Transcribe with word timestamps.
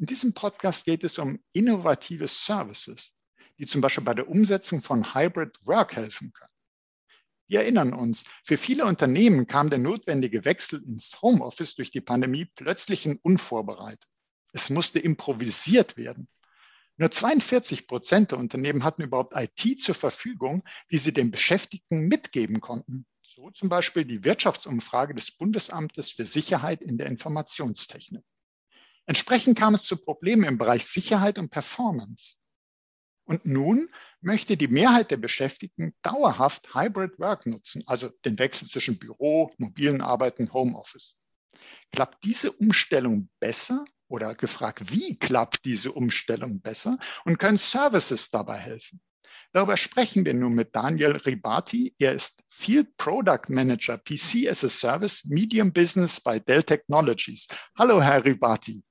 In 0.00 0.06
diesem 0.06 0.32
Podcast 0.32 0.86
geht 0.86 1.04
es 1.04 1.18
um 1.18 1.38
innovative 1.52 2.26
Services, 2.26 3.12
die 3.58 3.66
zum 3.66 3.82
Beispiel 3.82 4.02
bei 4.02 4.14
der 4.14 4.30
Umsetzung 4.30 4.80
von 4.80 5.14
Hybrid 5.14 5.58
Work 5.66 5.94
helfen 5.94 6.32
können. 6.32 6.54
Wir 7.48 7.60
erinnern 7.60 7.92
uns, 7.92 8.24
für 8.42 8.56
viele 8.56 8.86
Unternehmen 8.86 9.46
kam 9.46 9.68
der 9.68 9.78
notwendige 9.78 10.46
Wechsel 10.46 10.82
ins 10.82 11.20
Homeoffice 11.20 11.74
durch 11.74 11.90
die 11.90 12.00
Pandemie 12.00 12.46
plötzlich 12.46 13.06
und 13.06 13.22
unvorbereitet. 13.22 14.08
Es 14.54 14.70
musste 14.70 15.00
improvisiert 15.00 15.98
werden. 15.98 16.28
Nur 16.96 17.10
42 17.10 17.86
Prozent 17.86 18.30
der 18.30 18.38
Unternehmen 18.38 18.84
hatten 18.84 19.02
überhaupt 19.02 19.34
IT 19.36 19.82
zur 19.82 19.94
Verfügung, 19.94 20.64
die 20.90 20.96
sie 20.96 21.12
den 21.12 21.30
Beschäftigten 21.30 22.08
mitgeben 22.08 22.62
konnten. 22.62 23.04
So 23.20 23.50
zum 23.50 23.68
Beispiel 23.68 24.06
die 24.06 24.24
Wirtschaftsumfrage 24.24 25.14
des 25.14 25.30
Bundesamtes 25.30 26.10
für 26.10 26.24
Sicherheit 26.24 26.80
in 26.80 26.96
der 26.96 27.08
Informationstechnik. 27.08 28.24
Entsprechend 29.10 29.58
kam 29.58 29.74
es 29.74 29.86
zu 29.86 29.96
Problemen 29.96 30.44
im 30.44 30.56
Bereich 30.56 30.86
Sicherheit 30.86 31.36
und 31.36 31.50
Performance. 31.50 32.36
Und 33.24 33.44
nun 33.44 33.88
möchte 34.20 34.56
die 34.56 34.68
Mehrheit 34.68 35.10
der 35.10 35.16
Beschäftigten 35.16 35.96
dauerhaft 36.02 36.76
Hybrid 36.76 37.18
Work 37.18 37.44
nutzen, 37.44 37.82
also 37.86 38.08
den 38.24 38.38
Wechsel 38.38 38.68
zwischen 38.68 39.00
Büro, 39.00 39.52
mobilen 39.58 40.00
Arbeiten, 40.00 40.52
Homeoffice. 40.52 41.16
Klappt 41.90 42.22
diese 42.22 42.52
Umstellung 42.52 43.28
besser 43.40 43.84
oder 44.06 44.36
gefragt, 44.36 44.92
wie 44.92 45.18
klappt 45.18 45.64
diese 45.64 45.90
Umstellung 45.90 46.60
besser 46.60 46.96
und 47.24 47.40
können 47.40 47.58
Services 47.58 48.30
dabei 48.30 48.58
helfen? 48.58 49.00
Darüber 49.50 49.76
sprechen 49.76 50.24
wir 50.24 50.34
nun 50.34 50.54
mit 50.54 50.76
Daniel 50.76 51.16
Ribati. 51.16 51.96
Er 51.98 52.14
ist 52.14 52.44
Field 52.48 52.96
Product 52.96 53.48
Manager 53.48 53.98
PC 53.98 54.46
as 54.48 54.62
a 54.62 54.68
Service 54.68 55.24
Medium 55.24 55.72
Business 55.72 56.20
bei 56.20 56.38
Dell 56.38 56.62
Technologies. 56.62 57.48
Hallo, 57.76 58.00
Herr 58.00 58.24
Ribati. 58.24 58.84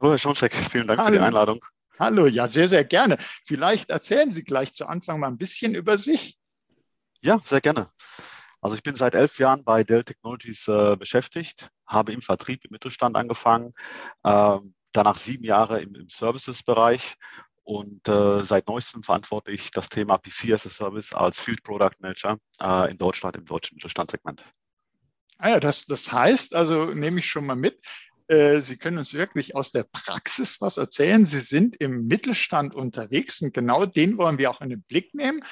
Hallo, 0.00 0.12
Herr 0.12 0.18
Schoncheck, 0.18 0.54
vielen 0.70 0.86
Dank 0.86 1.00
Hallo. 1.00 1.12
für 1.12 1.18
die 1.18 1.24
Einladung. 1.24 1.64
Hallo, 1.98 2.26
ja, 2.26 2.46
sehr, 2.48 2.68
sehr 2.68 2.84
gerne. 2.84 3.16
Vielleicht 3.44 3.88
erzählen 3.88 4.30
Sie 4.30 4.44
gleich 4.44 4.74
zu 4.74 4.86
Anfang 4.86 5.18
mal 5.20 5.28
ein 5.28 5.38
bisschen 5.38 5.74
über 5.74 5.96
sich. 5.96 6.38
Ja, 7.20 7.38
sehr 7.38 7.62
gerne. 7.62 7.90
Also 8.60 8.76
ich 8.76 8.82
bin 8.82 8.94
seit 8.94 9.14
elf 9.14 9.38
Jahren 9.38 9.64
bei 9.64 9.84
Dell 9.84 10.04
Technologies 10.04 10.68
äh, 10.68 10.96
beschäftigt, 10.96 11.70
habe 11.86 12.12
im 12.12 12.20
Vertrieb 12.20 12.64
im 12.64 12.72
Mittelstand 12.72 13.16
angefangen, 13.16 13.72
äh, 14.24 14.58
danach 14.92 15.16
sieben 15.16 15.44
Jahre 15.44 15.80
im, 15.80 15.94
im 15.94 16.08
Services-Bereich 16.08 17.16
und 17.62 18.06
äh, 18.08 18.44
seit 18.44 18.68
neuestem 18.68 19.02
verantworte 19.02 19.50
ich 19.50 19.70
das 19.70 19.88
Thema 19.88 20.18
PC 20.18 20.52
as 20.52 20.66
a 20.66 20.70
Service 20.70 21.14
als 21.14 21.40
Field 21.40 21.62
Product 21.62 21.96
Manager 22.00 22.38
äh, 22.60 22.90
in 22.90 22.98
Deutschland 22.98 23.36
im 23.36 23.46
deutschen 23.46 23.76
Mittelstandssegment. 23.76 24.44
Ah 25.38 25.50
ja, 25.50 25.60
das, 25.60 25.84
das 25.84 26.10
heißt, 26.10 26.54
also 26.54 26.86
nehme 26.86 27.20
ich 27.20 27.26
schon 27.26 27.46
mal 27.46 27.56
mit, 27.56 27.80
äh, 28.28 28.60
Sie 28.60 28.76
können 28.76 28.98
uns 28.98 29.14
wirklich 29.14 29.54
aus 29.54 29.70
der 29.70 29.84
Praxis 29.84 30.60
was 30.60 30.76
erzählen. 30.76 31.24
Sie 31.24 31.40
sind 31.40 31.76
im 31.76 32.06
Mittelstand 32.06 32.74
unterwegs 32.74 33.40
und 33.40 33.54
genau 33.54 33.86
den 33.86 34.18
wollen 34.18 34.38
wir 34.38 34.50
auch 34.50 34.60
in 34.60 34.70
den 34.70 34.82
Blick 34.82 35.14
nehmen. 35.14 35.44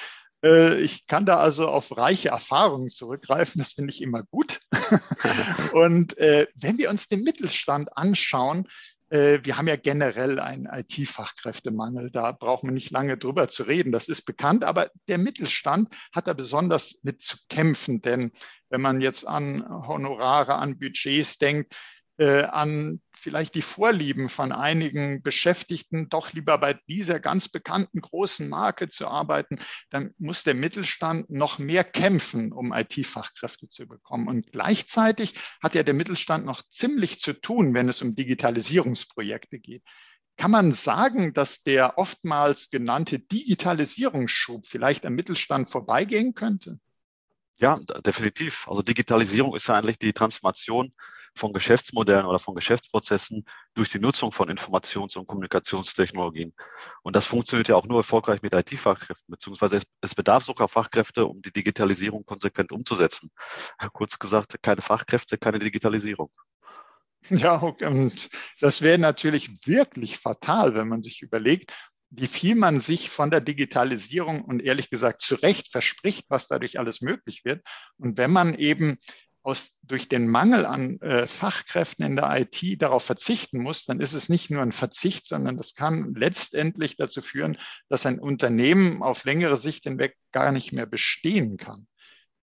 Äh, 0.43 0.81
ich 0.81 1.07
kann 1.07 1.25
da 1.25 1.37
also 1.37 1.67
auf 1.67 1.95
reiche 1.95 2.29
Erfahrungen 2.29 2.89
zurückgreifen. 2.89 3.59
Das 3.59 3.73
finde 3.73 3.93
ich 3.93 4.01
immer 4.01 4.23
gut. 4.23 4.59
und 5.73 6.17
äh, 6.17 6.47
wenn 6.55 6.77
wir 6.77 6.89
uns 6.89 7.07
den 7.07 7.23
Mittelstand 7.23 7.95
anschauen, 7.97 8.67
wir 9.07 9.55
haben 9.55 9.67
ja 9.67 9.75
generell 9.75 10.39
einen 10.39 10.65
IT-Fachkräftemangel. 10.65 12.09
Da 12.09 12.31
braucht 12.31 12.63
man 12.63 12.73
nicht 12.73 12.89
lange 12.89 13.17
drüber 13.17 13.47
zu 13.47 13.63
reden. 13.63 13.91
Das 13.91 14.07
ist 14.07 14.23
bekannt. 14.23 14.63
Aber 14.63 14.89
der 15.07 15.19
Mittelstand 15.19 15.95
hat 16.11 16.25
da 16.25 16.33
besonders 16.33 17.01
mit 17.03 17.21
zu 17.21 17.37
kämpfen. 17.47 18.01
Denn 18.01 18.31
wenn 18.69 18.81
man 18.81 19.01
jetzt 19.01 19.27
an 19.27 19.63
Honorare, 19.87 20.55
an 20.55 20.79
Budgets 20.79 21.37
denkt, 21.37 21.75
an 22.17 23.01
vielleicht 23.13 23.55
die 23.55 23.61
Vorlieben 23.61 24.29
von 24.29 24.51
einigen 24.51 25.21
Beschäftigten, 25.21 26.07
doch 26.09 26.31
lieber 26.33 26.57
bei 26.57 26.79
dieser 26.87 27.19
ganz 27.19 27.49
bekannten 27.49 27.99
großen 27.99 28.47
Marke 28.47 28.87
zu 28.87 29.07
arbeiten, 29.07 29.59
dann 29.89 30.13
muss 30.17 30.43
der 30.43 30.53
Mittelstand 30.53 31.29
noch 31.29 31.59
mehr 31.59 31.83
kämpfen, 31.83 32.53
um 32.53 32.73
IT-Fachkräfte 32.73 33.67
zu 33.67 33.87
bekommen. 33.87 34.27
Und 34.27 34.51
gleichzeitig 34.51 35.33
hat 35.61 35.75
ja 35.75 35.83
der 35.83 35.93
Mittelstand 35.93 36.45
noch 36.45 36.63
ziemlich 36.69 37.19
zu 37.19 37.33
tun, 37.33 37.73
wenn 37.73 37.89
es 37.89 38.01
um 38.01 38.15
Digitalisierungsprojekte 38.15 39.59
geht. 39.59 39.83
Kann 40.37 40.51
man 40.51 40.71
sagen, 40.71 41.33
dass 41.33 41.63
der 41.63 41.97
oftmals 41.97 42.69
genannte 42.69 43.19
Digitalisierungsschub 43.19 44.67
vielleicht 44.67 45.05
am 45.05 45.15
Mittelstand 45.15 45.69
vorbeigehen 45.69 46.33
könnte? 46.33 46.79
Ja, 47.57 47.79
definitiv. 48.05 48.67
Also 48.67 48.81
Digitalisierung 48.81 49.55
ist 49.55 49.67
ja 49.67 49.75
eigentlich 49.75 49.97
die 49.97 50.11
Transformation 50.11 50.91
von 51.35 51.53
Geschäftsmodellen 51.53 52.25
oder 52.25 52.39
von 52.39 52.55
Geschäftsprozessen 52.55 53.45
durch 53.73 53.89
die 53.89 53.99
Nutzung 53.99 54.31
von 54.31 54.49
Informations- 54.49 55.17
und 55.17 55.27
Kommunikationstechnologien. 55.27 56.53
Und 57.03 57.15
das 57.15 57.25
funktioniert 57.25 57.67
ja 57.67 57.75
auch 57.75 57.85
nur 57.85 57.99
erfolgreich 57.99 58.41
mit 58.41 58.55
IT-Fachkräften, 58.55 59.31
beziehungsweise 59.31 59.77
es, 59.77 59.83
es 60.01 60.15
bedarf 60.15 60.45
sogar 60.45 60.69
Fachkräfte, 60.69 61.25
um 61.25 61.41
die 61.41 61.51
Digitalisierung 61.51 62.25
konsequent 62.25 62.71
umzusetzen. 62.71 63.29
Kurz 63.93 64.17
gesagt, 64.17 64.55
keine 64.61 64.81
Fachkräfte, 64.81 65.37
keine 65.37 65.59
Digitalisierung. 65.59 66.31
Ja, 67.29 67.55
und 67.55 68.29
das 68.61 68.81
wäre 68.81 68.99
natürlich 68.99 69.65
wirklich 69.65 70.17
fatal, 70.19 70.75
wenn 70.75 70.87
man 70.87 71.01
sich 71.01 71.21
überlegt, 71.21 71.73
wie 72.11 72.27
viel 72.27 72.55
man 72.55 72.79
sich 72.79 73.09
von 73.09 73.31
der 73.31 73.41
Digitalisierung 73.41 74.43
und 74.43 74.61
ehrlich 74.61 74.89
gesagt 74.89 75.21
zu 75.21 75.35
Recht 75.35 75.71
verspricht, 75.71 76.25
was 76.29 76.47
dadurch 76.47 76.79
alles 76.79 77.01
möglich 77.01 77.43
wird. 77.43 77.65
Und 77.97 78.17
wenn 78.17 78.31
man 78.31 78.53
eben 78.53 78.97
aus, 79.45 79.77
durch 79.83 80.09
den 80.09 80.27
Mangel 80.27 80.65
an 80.65 80.99
äh, 81.01 81.27
Fachkräften 81.27 82.03
in 82.03 82.15
der 82.15 82.35
IT 82.39 82.81
darauf 82.81 83.03
verzichten 83.03 83.59
muss, 83.59 83.85
dann 83.85 83.99
ist 83.99 84.13
es 84.13 84.27
nicht 84.27 84.49
nur 84.49 84.63
ein 84.63 84.71
Verzicht, 84.71 85.27
sondern 85.27 85.55
das 85.55 85.75
kann 85.75 86.15
letztendlich 86.15 86.97
dazu 86.97 87.21
führen, 87.21 87.57
dass 87.87 88.07
ein 88.07 88.19
Unternehmen 88.19 89.03
auf 89.03 89.23
längere 89.23 89.57
Sicht 89.57 89.83
hinweg 89.83 90.17
gar 90.31 90.51
nicht 90.51 90.73
mehr 90.73 90.87
bestehen 90.87 91.57
kann. 91.57 91.87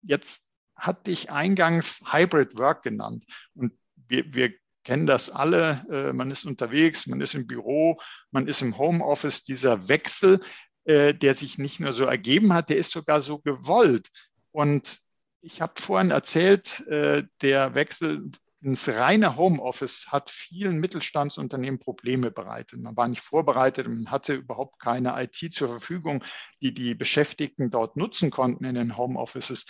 Jetzt 0.01 0.43
hatte 0.75 1.11
ich 1.11 1.29
eingangs 1.29 2.01
Hybrid 2.11 2.57
Work 2.57 2.81
genannt 2.81 3.25
und 3.53 3.73
wir, 4.07 4.33
wir 4.33 4.53
kennen 4.83 5.05
das 5.05 5.29
alle. 5.29 5.85
Äh, 5.91 6.13
man 6.13 6.31
ist 6.31 6.45
unterwegs, 6.45 7.05
man 7.05 7.21
ist 7.21 7.35
im 7.35 7.45
Büro, 7.45 7.99
man 8.31 8.47
ist 8.47 8.63
im 8.63 8.75
Homeoffice. 8.75 9.43
Dieser 9.43 9.87
Wechsel, 9.87 10.39
äh, 10.85 11.13
der 11.13 11.35
sich 11.35 11.59
nicht 11.59 11.79
nur 11.79 11.93
so 11.93 12.05
ergeben 12.05 12.53
hat, 12.53 12.71
der 12.71 12.77
ist 12.77 12.91
sogar 12.91 13.21
so 13.21 13.37
gewollt. 13.37 14.09
Und 14.51 14.99
ich 15.41 15.61
habe 15.61 15.73
vorhin 15.79 16.11
erzählt, 16.11 16.85
äh, 16.87 17.23
der 17.41 17.75
Wechsel 17.75 18.31
ins 18.61 18.89
reine 18.89 19.37
Homeoffice 19.37 20.07
hat 20.07 20.31
vielen 20.31 20.79
Mittelstandsunternehmen 20.79 21.79
Probleme 21.79 22.31
bereitet. 22.31 22.81
Man 22.81 22.97
war 22.97 23.07
nicht 23.07 23.21
vorbereitet, 23.21 23.87
man 23.87 24.09
hatte 24.09 24.33
überhaupt 24.33 24.79
keine 24.79 25.21
IT 25.21 25.53
zur 25.53 25.69
Verfügung, 25.69 26.23
die 26.61 26.73
die 26.73 26.95
Beschäftigten 26.95 27.69
dort 27.69 27.97
nutzen 27.97 28.31
konnten 28.31 28.65
in 28.65 28.75
den 28.75 28.97
Homeoffices. 28.97 29.65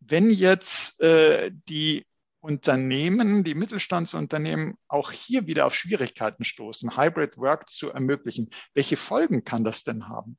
Wenn 0.00 0.30
jetzt 0.30 1.00
äh, 1.00 1.52
die 1.68 2.06
Unternehmen, 2.40 3.44
die 3.44 3.54
Mittelstandsunternehmen 3.54 4.74
auch 4.88 5.12
hier 5.12 5.46
wieder 5.46 5.64
auf 5.66 5.74
Schwierigkeiten 5.74 6.44
stoßen, 6.44 6.98
Hybrid 6.98 7.38
Work 7.38 7.70
zu 7.70 7.90
ermöglichen, 7.90 8.50
welche 8.74 8.96
Folgen 8.96 9.44
kann 9.44 9.64
das 9.64 9.84
denn 9.84 10.08
haben? 10.08 10.36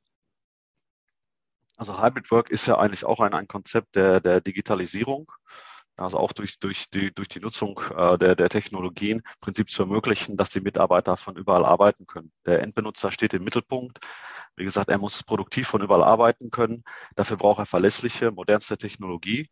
Also 1.76 2.02
Hybrid 2.02 2.30
Work 2.30 2.50
ist 2.50 2.66
ja 2.66 2.78
eigentlich 2.78 3.04
auch 3.04 3.20
ein, 3.20 3.34
ein 3.34 3.48
Konzept 3.48 3.96
der, 3.96 4.20
der 4.20 4.40
Digitalisierung. 4.40 5.30
Also 5.98 6.18
auch 6.18 6.32
durch, 6.32 6.58
durch, 6.58 6.90
die, 6.90 7.12
durch 7.14 7.28
die 7.28 7.40
Nutzung 7.40 7.80
äh, 7.96 8.18
der, 8.18 8.36
der 8.36 8.50
Technologien 8.50 9.18
im 9.18 9.40
Prinzip 9.40 9.70
zu 9.70 9.82
ermöglichen, 9.82 10.36
dass 10.36 10.50
die 10.50 10.60
Mitarbeiter 10.60 11.16
von 11.16 11.36
überall 11.36 11.64
arbeiten 11.64 12.06
können. 12.06 12.32
Der 12.44 12.62
Endbenutzer 12.62 13.10
steht 13.10 13.32
im 13.32 13.44
Mittelpunkt. 13.44 13.98
Wie 14.56 14.64
gesagt, 14.64 14.90
er 14.90 14.98
muss 14.98 15.22
produktiv 15.22 15.68
von 15.68 15.82
überall 15.82 16.04
arbeiten 16.04 16.50
können. 16.50 16.82
Dafür 17.14 17.38
braucht 17.38 17.60
er 17.60 17.66
verlässliche, 17.66 18.30
modernste 18.30 18.76
Technologie. 18.76 19.48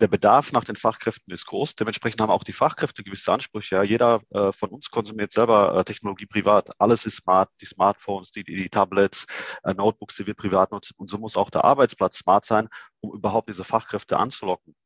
Der 0.00 0.08
Bedarf 0.08 0.52
nach 0.52 0.64
den 0.64 0.76
Fachkräften 0.76 1.32
ist 1.32 1.46
groß. 1.46 1.74
Dementsprechend 1.74 2.20
haben 2.20 2.30
auch 2.30 2.44
die 2.44 2.52
Fachkräfte 2.52 3.02
gewisse 3.02 3.32
Ansprüche. 3.32 3.76
Ja, 3.76 3.82
jeder 3.82 4.20
äh, 4.30 4.52
von 4.52 4.70
uns 4.70 4.90
konsumiert 4.90 5.32
selber 5.32 5.76
äh, 5.76 5.84
Technologie 5.84 6.26
privat. 6.26 6.70
Alles 6.78 7.04
ist 7.06 7.16
smart, 7.16 7.50
die 7.60 7.66
Smartphones, 7.66 8.30
die, 8.30 8.44
die 8.44 8.68
Tablets, 8.68 9.26
äh, 9.64 9.74
Notebooks, 9.74 10.16
die 10.16 10.26
wir 10.26 10.34
privat 10.34 10.70
nutzen. 10.70 10.94
Und 10.96 11.10
so 11.10 11.18
muss 11.18 11.36
auch 11.36 11.50
der 11.50 11.64
Arbeitsplatz 11.64 12.18
smart 12.18 12.44
sein, 12.44 12.68
um 13.00 13.12
überhaupt 13.12 13.48
diese 13.48 13.64
Fachkräfte 13.64 14.18
anzulocken. 14.18 14.76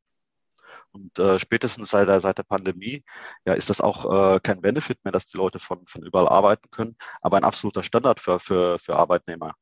Und 0.92 1.18
äh, 1.18 1.38
spätestens 1.38 1.90
seit 1.90 2.08
der, 2.08 2.20
seit 2.20 2.38
der 2.38 2.44
Pandemie 2.44 3.04
ja, 3.46 3.54
ist 3.54 3.70
das 3.70 3.80
auch 3.80 4.34
äh, 4.36 4.40
kein 4.40 4.60
Benefit 4.60 4.98
mehr, 5.04 5.12
dass 5.12 5.26
die 5.26 5.36
Leute 5.36 5.58
von, 5.58 5.86
von 5.86 6.02
überall 6.02 6.28
arbeiten 6.28 6.70
können, 6.70 6.96
aber 7.20 7.36
ein 7.36 7.44
absoluter 7.44 7.82
Standard 7.82 8.20
für, 8.20 8.40
für, 8.40 8.78
für 8.78 8.96
Arbeitnehmer. 8.96 9.54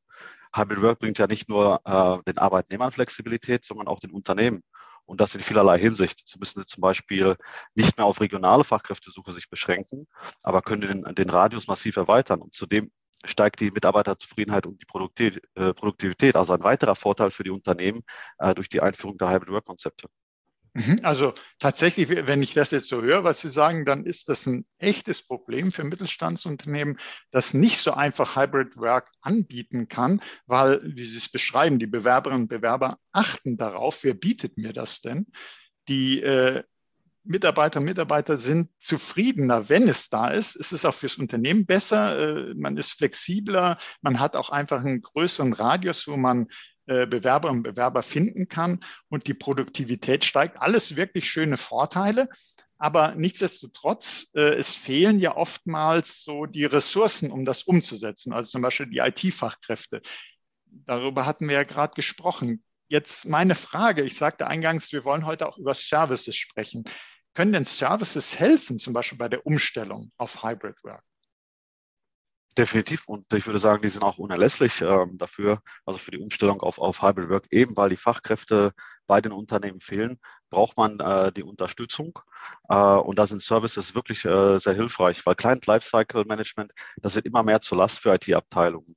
Hybrid 0.53 0.81
Work 0.81 0.99
bringt 0.99 1.17
ja 1.17 1.27
nicht 1.27 1.47
nur 1.47 1.79
äh, 1.85 2.17
den 2.27 2.37
Arbeitnehmern 2.37 2.91
Flexibilität, 2.91 3.63
sondern 3.63 3.87
auch 3.87 3.99
den 3.99 4.11
Unternehmen. 4.11 4.61
Und 5.11 5.19
das 5.19 5.35
in 5.35 5.41
vielerlei 5.41 5.77
Hinsicht. 5.77 6.21
So 6.25 6.39
müssen 6.39 6.61
sie 6.61 6.65
zum 6.67 6.79
Beispiel 6.79 7.35
nicht 7.75 7.97
mehr 7.97 8.05
auf 8.05 8.21
regionale 8.21 8.63
Fachkräftesuche 8.63 9.33
sich 9.33 9.49
beschränken, 9.49 10.07
aber 10.41 10.61
können 10.61 11.03
den, 11.03 11.15
den 11.15 11.29
Radius 11.29 11.67
massiv 11.67 11.97
erweitern. 11.97 12.39
Und 12.39 12.53
zudem 12.53 12.93
steigt 13.25 13.59
die 13.59 13.71
Mitarbeiterzufriedenheit 13.71 14.65
und 14.67 14.81
die 14.81 15.41
äh, 15.55 15.73
Produktivität. 15.73 16.37
Also 16.37 16.53
ein 16.53 16.63
weiterer 16.63 16.95
Vorteil 16.95 17.29
für 17.29 17.43
die 17.43 17.49
Unternehmen 17.49 18.03
äh, 18.37 18.55
durch 18.55 18.69
die 18.69 18.79
Einführung 18.79 19.17
der 19.17 19.29
Hybrid 19.31 19.49
Work 19.49 19.65
Konzepte. 19.65 20.07
Mhm. 20.73 20.99
Also 21.03 21.33
tatsächlich, 21.59 22.09
wenn 22.09 22.41
ich 22.41 22.53
das 22.53 22.71
jetzt 22.71 22.87
so 22.87 23.01
höre, 23.01 23.25
was 23.25 23.41
Sie 23.41 23.49
sagen, 23.49 23.85
dann 23.85 24.05
ist 24.05 24.29
das 24.29 24.45
ein 24.45 24.65
echtes 24.77 25.21
Problem 25.25 25.71
für 25.71 25.83
Mittelstandsunternehmen, 25.83 26.97
das 27.29 27.53
nicht 27.53 27.79
so 27.79 27.93
einfach 27.93 28.37
Hybrid 28.37 28.77
Work 28.77 29.09
anbieten 29.21 29.89
kann, 29.89 30.21
weil, 30.45 30.79
wie 30.83 31.03
Sie 31.03 31.17
es 31.17 31.29
beschreiben, 31.29 31.77
die 31.77 31.87
Bewerberinnen 31.87 32.43
und 32.43 32.47
Bewerber 32.47 32.99
achten 33.11 33.57
darauf, 33.57 34.03
wer 34.03 34.13
bietet 34.13 34.57
mir 34.57 34.71
das 34.71 35.01
denn? 35.01 35.27
Die 35.89 36.21
äh, 36.21 36.63
Mitarbeiter 37.23 37.79
und 37.79 37.85
Mitarbeiter 37.85 38.37
sind 38.37 38.69
zufriedener, 38.79 39.69
wenn 39.69 39.87
es 39.89 40.09
da 40.09 40.29
ist. 40.29 40.55
Es 40.55 40.71
ist 40.71 40.85
auch 40.85 40.93
fürs 40.93 41.17
Unternehmen 41.17 41.65
besser. 41.65 42.49
Äh, 42.49 42.53
man 42.55 42.77
ist 42.77 42.93
flexibler. 42.93 43.77
Man 44.01 44.19
hat 44.19 44.35
auch 44.35 44.49
einfach 44.49 44.79
einen 44.79 45.01
größeren 45.01 45.53
Radius, 45.53 46.07
wo 46.07 46.17
man 46.17 46.47
äh, 46.87 47.05
Bewerberinnen 47.05 47.59
und 47.59 47.63
Bewerber 47.63 48.01
finden 48.01 48.47
kann 48.47 48.79
und 49.09 49.27
die 49.27 49.33
Produktivität 49.33 50.25
steigt. 50.25 50.61
Alles 50.61 50.95
wirklich 50.95 51.29
schöne 51.29 51.57
Vorteile. 51.57 52.27
Aber 52.77 53.13
nichtsdestotrotz, 53.13 54.31
äh, 54.33 54.55
es 54.55 54.75
fehlen 54.75 55.19
ja 55.19 55.35
oftmals 55.37 56.23
so 56.23 56.47
die 56.47 56.65
Ressourcen, 56.65 57.31
um 57.31 57.45
das 57.45 57.63
umzusetzen. 57.63 58.33
Also 58.33 58.49
zum 58.49 58.63
Beispiel 58.63 58.87
die 58.87 58.97
IT-Fachkräfte. 58.97 60.01
Darüber 60.65 61.27
hatten 61.27 61.47
wir 61.47 61.55
ja 61.55 61.63
gerade 61.63 61.93
gesprochen. 61.93 62.63
Jetzt 62.87 63.25
meine 63.25 63.55
Frage, 63.55 64.03
ich 64.03 64.17
sagte 64.17 64.47
eingangs, 64.47 64.91
wir 64.91 65.05
wollen 65.05 65.25
heute 65.25 65.47
auch 65.47 65.59
über 65.59 65.75
Services 65.75 66.35
sprechen. 66.35 66.83
Können 67.35 67.53
denn 67.53 67.65
Services 67.65 68.39
helfen, 68.39 68.79
zum 68.79 68.93
Beispiel 68.93 69.17
bei 69.17 69.29
der 69.29 69.45
Umstellung 69.45 70.11
auf 70.17 70.43
Hybrid 70.43 70.83
Work? 70.83 71.03
Definitiv. 72.57 73.07
Und 73.07 73.31
ich 73.33 73.45
würde 73.47 73.59
sagen, 73.59 73.81
die 73.81 73.87
sind 73.87 74.03
auch 74.03 74.17
unerlässlich 74.17 74.81
ähm, 74.81 75.17
dafür, 75.17 75.61
also 75.85 75.97
für 75.97 76.11
die 76.11 76.19
Umstellung 76.19 76.61
auf, 76.61 76.79
auf 76.79 77.01
Hybrid 77.01 77.29
Work. 77.29 77.47
Eben 77.51 77.77
weil 77.77 77.89
die 77.89 77.97
Fachkräfte 77.97 78.73
bei 79.07 79.21
den 79.21 79.31
Unternehmen 79.31 79.79
fehlen, 79.79 80.19
braucht 80.49 80.75
man 80.75 80.99
äh, 80.99 81.31
die 81.31 81.43
Unterstützung. 81.43 82.19
Äh, 82.69 82.75
und 82.75 83.17
da 83.19 83.25
sind 83.25 83.41
Services 83.41 83.95
wirklich 83.95 84.25
äh, 84.25 84.57
sehr 84.59 84.73
hilfreich, 84.73 85.25
weil 85.25 85.35
Client 85.35 85.65
Lifecycle 85.65 86.25
Management, 86.25 86.73
das 86.97 87.15
wird 87.15 87.25
immer 87.25 87.43
mehr 87.43 87.61
zur 87.61 87.77
Last 87.77 87.99
für 87.99 88.13
IT-Abteilungen. 88.13 88.95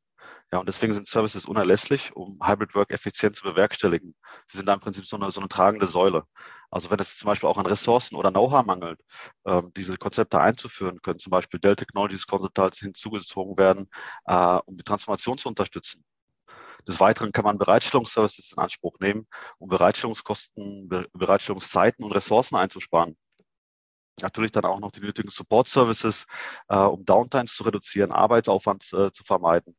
Ja, 0.55 0.61
und 0.61 0.69
deswegen 0.69 0.95
sind 0.95 1.09
Services 1.09 1.47
unerlässlich, 1.47 2.15
um 2.15 2.39
Hybrid 2.41 2.77
Work 2.77 2.93
effizient 2.93 3.35
zu 3.35 3.43
bewerkstelligen. 3.43 4.15
Sie 4.47 4.56
sind 4.56 4.67
da 4.67 4.75
im 4.75 4.79
Prinzip 4.79 5.05
so 5.05 5.17
eine, 5.17 5.29
so 5.33 5.41
eine 5.41 5.49
tragende 5.49 5.89
Säule. 5.89 6.23
Also 6.71 6.93
wenn 6.93 7.01
es 7.01 7.19
zum 7.19 7.27
Beispiel 7.27 7.49
auch 7.49 7.59
an 7.59 7.67
Ressourcen 7.67 8.15
oder 8.15 8.31
Know-how 8.31 8.65
mangelt, 8.65 9.01
ähm, 9.47 9.73
diese 9.77 9.97
Konzepte 9.97 10.41
einzuführen, 10.41 11.03
können 11.03 11.19
zum 11.19 11.33
Beispiel 11.33 11.59
Dell 11.59 11.75
Technologies 11.75 12.29
Consultants 12.29 12.79
hinzugezogen 12.79 13.59
werden, 13.59 13.89
äh, 14.27 14.61
um 14.67 14.77
die 14.77 14.85
Transformation 14.85 15.39
zu 15.39 15.49
unterstützen. 15.49 16.05
Des 16.87 17.01
Weiteren 17.01 17.33
kann 17.33 17.45
man 17.45 17.59
Bereitstellungsservices 17.59 18.53
in 18.53 18.59
Anspruch 18.59 19.01
nehmen, 19.01 19.27
um 19.59 19.69
Bereitstellungskosten, 19.69 20.89
Be 20.89 21.09
Bereitstellungszeiten 21.15 22.05
und 22.05 22.12
Ressourcen 22.12 22.55
einzusparen. 22.55 23.17
Natürlich 24.23 24.53
dann 24.53 24.67
auch 24.67 24.79
noch 24.79 24.93
die 24.93 25.01
nötigen 25.01 25.31
Support-Services, 25.31 26.27
äh, 26.69 26.77
um 26.77 27.05
Downtimes 27.05 27.56
zu 27.56 27.65
reduzieren, 27.65 28.12
Arbeitsaufwand 28.12 28.85
äh, 28.93 29.11
zu 29.11 29.25
vermeiden 29.25 29.75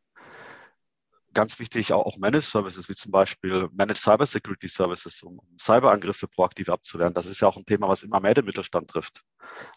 ganz 1.35 1.59
wichtig 1.59 1.93
auch, 1.93 2.05
auch 2.05 2.17
Managed 2.17 2.45
Services, 2.45 2.89
wie 2.89 2.95
zum 2.95 3.11
Beispiel 3.11 3.69
Managed 3.73 4.01
Cyber 4.01 4.25
Security 4.25 4.67
Services, 4.67 5.21
um, 5.21 5.37
um 5.37 5.57
Cyberangriffe 5.59 6.27
proaktiv 6.27 6.69
abzuwehren. 6.69 7.13
Das 7.13 7.27
ist 7.27 7.41
ja 7.41 7.47
auch 7.47 7.57
ein 7.57 7.65
Thema, 7.65 7.87
was 7.87 8.01
immer 8.01 8.19
mehr 8.19 8.33
den 8.33 8.45
Mittelstand 8.45 8.89
trifft. 8.89 9.23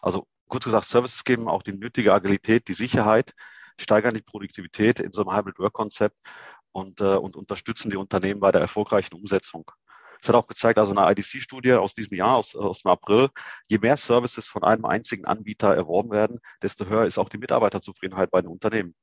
Also 0.01 0.25
kurz 0.47 0.63
gesagt, 0.63 0.85
Services 0.85 1.23
geben 1.23 1.47
auch 1.47 1.61
die 1.61 1.73
nötige 1.73 2.13
Agilität, 2.13 2.67
die 2.67 2.73
Sicherheit, 2.73 3.33
steigern 3.77 4.15
die 4.15 4.21
Produktivität 4.21 4.99
in 4.99 5.11
so 5.11 5.21
einem 5.21 5.37
Hybrid 5.37 5.59
Work 5.59 5.73
Konzept 5.73 6.17
und, 6.71 7.01
äh, 7.01 7.15
und 7.15 7.35
unterstützen 7.35 7.91
die 7.91 7.97
Unternehmen 7.97 8.39
bei 8.39 8.51
der 8.51 8.61
erfolgreichen 8.61 9.15
Umsetzung. 9.15 9.69
Es 10.21 10.27
hat 10.27 10.35
auch 10.35 10.47
gezeigt, 10.47 10.79
also 10.79 10.93
eine 10.93 11.09
IDC-Studie 11.11 11.73
aus 11.73 11.93
diesem 11.93 12.17
Jahr, 12.17 12.35
aus, 12.35 12.55
aus 12.55 12.81
dem 12.81 12.91
April, 12.91 13.29
je 13.67 13.77
mehr 13.77 13.95
Services 13.95 14.47
von 14.47 14.63
einem 14.63 14.85
einzigen 14.85 15.25
Anbieter 15.25 15.73
erworben 15.73 16.11
werden, 16.11 16.39
desto 16.61 16.85
höher 16.85 17.05
ist 17.05 17.17
auch 17.17 17.29
die 17.29 17.37
Mitarbeiterzufriedenheit 17.37 18.29
bei 18.31 18.41
den 18.41 18.49
Unternehmen. 18.49 18.95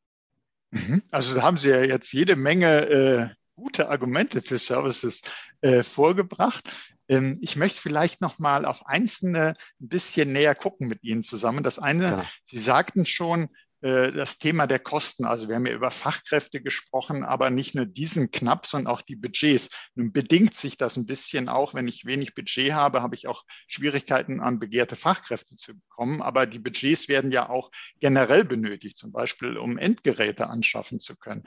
Mhm. 0.76 1.02
Also 1.11 1.34
da 1.34 1.43
haben 1.43 1.58
Sie 1.58 1.70
ja 1.70 1.82
jetzt 1.82 2.12
jede 2.12 2.37
Menge 2.37 2.87
äh, 2.87 3.28
gute 3.55 3.88
Argumente 3.88 4.43
für 4.43 4.58
Services 4.58 5.23
äh, 5.62 5.82
vorgebracht. 5.82 6.69
Ähm, 7.08 7.38
ich 7.40 7.56
möchte 7.56 7.81
vielleicht 7.81 8.20
noch 8.20 8.38
mal 8.38 8.64
auf 8.64 8.87
einzelne 8.87 9.55
ein 9.81 9.88
bisschen 9.88 10.32
näher 10.32 10.55
gucken 10.55 10.88
mit 10.88 11.02
Ihnen 11.02 11.23
zusammen. 11.23 11.62
Das 11.62 11.78
eine, 11.78 12.05
ja. 12.05 12.25
Sie 12.44 12.58
sagten 12.58 13.06
schon, 13.06 13.49
das 13.82 14.38
Thema 14.38 14.67
der 14.67 14.78
Kosten. 14.78 15.26
Also 15.26 15.49
wir 15.49 15.56
haben 15.56 15.67
ja 15.67 15.75
über 15.75 15.90
Fachkräfte 15.90 16.62
gesprochen, 16.62 17.25
aber 17.25 17.50
nicht 17.50 17.75
nur 17.75 17.84
diesen 17.84 18.31
knapp, 18.31 18.67
sondern 18.67 18.93
auch 18.93 19.02
die 19.02 19.17
Budgets. 19.17 19.69
Nun 19.94 20.12
bedingt 20.12 20.55
sich 20.55 20.78
das 20.78 20.96
ein 20.96 21.06
bisschen 21.06 21.49
auch, 21.49 21.75
wenn 21.75 21.87
ich 21.87 22.06
wenig 22.06 22.34
Budget 22.34 22.73
habe, 22.73 23.02
habe 23.02 23.14
ich 23.14 23.28
auch 23.28 23.44
Schwierigkeiten 23.69 24.40
an 24.40 24.58
begehrte 24.58 24.96
Fachkräfte 24.96 25.56
zu 25.56 25.75
bekommen. 25.75 26.23
Aber 26.23 26.46
die 26.46 26.58
Budgets 26.58 27.08
werden 27.08 27.31
ja 27.31 27.50
auch 27.50 27.70
generell 28.00 28.44
benötigt, 28.44 28.96
zum 28.96 29.12
Beispiel 29.12 29.58
um 29.58 29.76
Endgeräte 29.76 30.49
anschaffen 30.49 30.99
zu 30.99 31.14
können. 31.17 31.44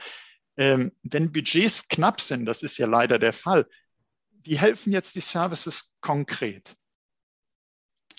Ähm, 0.56 0.92
wenn 1.04 1.32
Budgets 1.32 1.88
knapp 1.88 2.22
sind, 2.22 2.46
das 2.46 2.64
ist 2.64 2.78
ja 2.78 2.86
leider 2.86 3.18
der 3.18 3.34
Fall, 3.34 3.66
wie 4.44 4.60
helfen 4.60 4.94
jetzt 4.94 5.16
die 5.16 5.22
Services 5.22 5.96
konkret? 6.02 6.76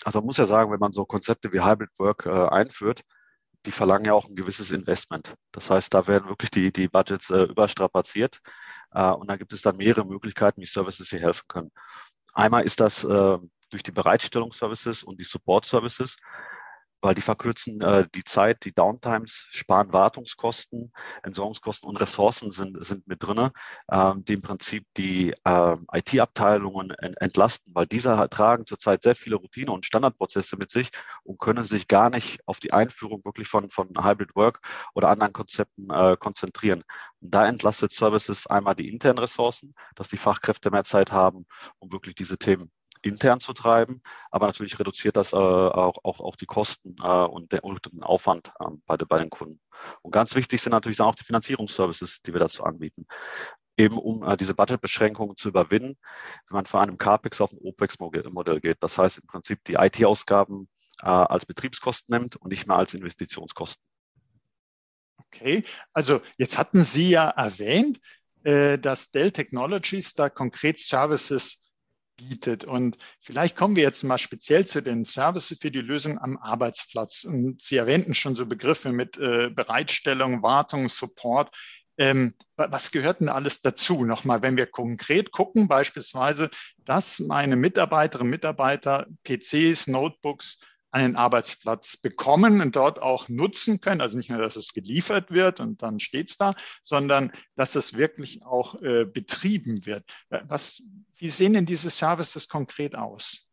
Also 0.03 0.19
man 0.19 0.25
muss 0.25 0.37
ja 0.37 0.47
sagen, 0.47 0.71
wenn 0.71 0.79
man 0.79 0.91
so 0.91 1.05
Konzepte 1.05 1.53
wie 1.53 1.61
Hybrid 1.61 1.91
Work 1.97 2.25
äh, 2.25 2.29
einführt, 2.29 3.03
die 3.65 3.71
verlangen 3.71 4.05
ja 4.05 4.13
auch 4.13 4.27
ein 4.27 4.35
gewisses 4.35 4.71
Investment. 4.71 5.35
Das 5.51 5.69
heißt, 5.69 5.93
da 5.93 6.07
werden 6.07 6.29
wirklich 6.29 6.51
die, 6.51 6.71
die 6.71 6.87
Budgets 6.87 7.29
äh, 7.29 7.43
überstrapaziert. 7.43 8.39
Äh, 8.91 9.11
und 9.11 9.29
da 9.29 9.37
gibt 9.37 9.53
es 9.53 9.61
dann 9.61 9.77
mehrere 9.77 10.05
Möglichkeiten, 10.05 10.61
wie 10.61 10.65
Services 10.65 11.09
hier 11.09 11.19
helfen 11.19 11.45
können. 11.47 11.71
Einmal 12.33 12.63
ist 12.63 12.79
das 12.79 13.03
äh, 13.03 13.37
durch 13.69 13.83
die 13.83 13.91
Bereitstellungsservices 13.91 15.03
und 15.03 15.19
die 15.19 15.23
Support-Services 15.23 16.15
weil 17.01 17.15
die 17.15 17.21
verkürzen 17.21 17.81
äh, 17.81 18.07
die 18.13 18.23
Zeit, 18.23 18.63
die 18.65 18.73
Downtimes, 18.73 19.47
sparen 19.51 19.91
Wartungskosten, 19.91 20.93
Entsorgungskosten 21.23 21.89
und 21.89 21.97
Ressourcen 21.97 22.51
sind, 22.51 22.83
sind 22.85 23.07
mit 23.07 23.23
drinne, 23.23 23.51
äh, 23.87 24.13
die 24.17 24.33
im 24.33 24.41
Prinzip 24.41 24.85
die 24.97 25.33
äh, 25.43 25.77
IT-Abteilungen 25.93 26.91
entlasten, 26.91 27.73
weil 27.75 27.87
diese 27.87 28.27
tragen 28.29 28.65
zurzeit 28.65 29.03
sehr 29.03 29.15
viele 29.15 29.37
Routine- 29.37 29.71
und 29.71 29.85
Standardprozesse 29.85 30.57
mit 30.57 30.71
sich 30.71 30.91
und 31.23 31.39
können 31.39 31.65
sich 31.65 31.87
gar 31.87 32.09
nicht 32.09 32.39
auf 32.47 32.59
die 32.59 32.73
Einführung 32.73 33.23
wirklich 33.25 33.47
von, 33.47 33.69
von 33.69 33.89
Hybrid 33.97 34.35
Work 34.35 34.61
oder 34.93 35.09
anderen 35.09 35.33
Konzepten 35.33 35.89
äh, 35.89 36.17
konzentrieren. 36.17 36.83
Und 37.19 37.33
da 37.33 37.47
entlastet 37.47 37.91
Services 37.91 38.47
einmal 38.47 38.75
die 38.75 38.89
internen 38.89 39.19
Ressourcen, 39.19 39.73
dass 39.95 40.09
die 40.09 40.17
Fachkräfte 40.17 40.71
mehr 40.71 40.83
Zeit 40.83 41.11
haben, 41.11 41.45
um 41.79 41.91
wirklich 41.91 42.15
diese 42.15 42.37
Themen 42.37 42.71
intern 43.01 43.39
zu 43.39 43.53
treiben, 43.53 44.01
aber 44.29 44.47
natürlich 44.47 44.77
reduziert 44.79 45.17
das 45.17 45.33
äh, 45.33 45.35
auch, 45.35 45.97
auch, 46.03 46.19
auch 46.19 46.35
die 46.35 46.45
Kosten 46.45 46.95
äh, 47.01 47.07
und, 47.07 47.51
den 47.51 48.03
Aufwand 48.03 48.51
äh, 48.59 48.65
bei, 48.85 48.97
bei 48.97 49.19
den 49.19 49.29
Kunden. 49.29 49.59
Und 50.01 50.11
ganz 50.11 50.35
wichtig 50.35 50.61
sind 50.61 50.71
natürlich 50.71 50.97
dann 50.97 51.07
auch 51.07 51.15
die 51.15 51.23
Finanzierungsservices, 51.23 52.21
die 52.21 52.33
wir 52.33 52.39
dazu 52.39 52.63
anbieten 52.63 53.05
eben 53.77 53.97
um 53.97 54.23
äh, 54.23 54.37
diese 54.37 54.53
Budgetbeschränkungen 54.53 55.35
zu 55.35 55.49
überwinden, 55.49 55.97
wenn 56.47 56.55
man 56.55 56.65
von 56.65 56.81
einem 56.81 56.97
CAPEX 56.97 57.41
auf 57.41 57.51
ein 57.51 57.59
OPEX-Modell 57.61 58.59
geht. 58.59 58.77
Das 58.81 58.97
heißt 58.97 59.19
im 59.19 59.27
Prinzip 59.27 59.63
die 59.63 59.75
IT-Ausgaben 59.75 60.69
äh, 61.01 61.07
als 61.07 61.45
Betriebskosten 61.45 62.15
nimmt 62.15 62.35
und 62.35 62.49
nicht 62.49 62.67
mehr 62.67 62.77
als 62.77 62.93
Investitionskosten. 62.93 63.83
Okay, 65.17 65.63
also 65.93 66.21
jetzt 66.37 66.57
hatten 66.57 66.83
Sie 66.83 67.09
ja 67.09 67.29
erwähnt, 67.29 67.99
äh, 68.43 68.77
dass 68.77 69.11
Dell 69.11 69.31
Technologies 69.31 70.13
da 70.13 70.29
konkret 70.29 70.77
Services 70.77 71.60
bietet. 72.29 72.63
Und 72.63 72.97
vielleicht 73.19 73.55
kommen 73.55 73.75
wir 73.75 73.83
jetzt 73.83 74.03
mal 74.03 74.17
speziell 74.17 74.65
zu 74.65 74.81
den 74.81 75.05
Services 75.05 75.59
für 75.59 75.71
die 75.71 75.81
Lösung 75.81 76.19
am 76.19 76.37
Arbeitsplatz. 76.37 77.23
Und 77.23 77.61
Sie 77.61 77.77
erwähnten 77.77 78.13
schon 78.13 78.35
so 78.35 78.45
Begriffe 78.45 78.91
mit 78.91 79.17
äh, 79.17 79.49
Bereitstellung, 79.49 80.43
Wartung, 80.43 80.89
Support. 80.89 81.55
Ähm, 81.97 82.35
was 82.55 82.91
gehört 82.91 83.19
denn 83.19 83.29
alles 83.29 83.61
dazu? 83.61 84.05
Nochmal, 84.05 84.41
wenn 84.41 84.57
wir 84.57 84.65
konkret 84.65 85.31
gucken, 85.31 85.67
beispielsweise, 85.67 86.49
dass 86.85 87.19
meine 87.19 87.55
Mitarbeiterinnen 87.55 88.27
und 88.27 88.31
Mitarbeiter 88.31 89.07
PCs, 89.23 89.87
Notebooks, 89.87 90.59
einen 90.91 91.15
Arbeitsplatz 91.15 91.97
bekommen 91.97 92.61
und 92.61 92.75
dort 92.75 93.01
auch 93.01 93.29
nutzen 93.29 93.79
können. 93.79 94.01
Also 94.01 94.17
nicht 94.17 94.29
nur, 94.29 94.41
dass 94.41 94.55
es 94.55 94.73
geliefert 94.73 95.31
wird 95.31 95.59
und 95.59 95.81
dann 95.81 95.99
steht 95.99 96.29
es 96.29 96.37
da, 96.37 96.53
sondern 96.83 97.31
dass 97.55 97.75
es 97.75 97.95
wirklich 97.95 98.43
auch 98.43 98.81
äh, 98.81 99.05
betrieben 99.05 99.85
wird. 99.85 100.05
Was, 100.29 100.83
wie 101.15 101.29
sehen 101.29 101.53
denn 101.53 101.65
diese 101.65 101.89
Services 101.89 102.49
konkret 102.49 102.95
aus? 102.95 103.47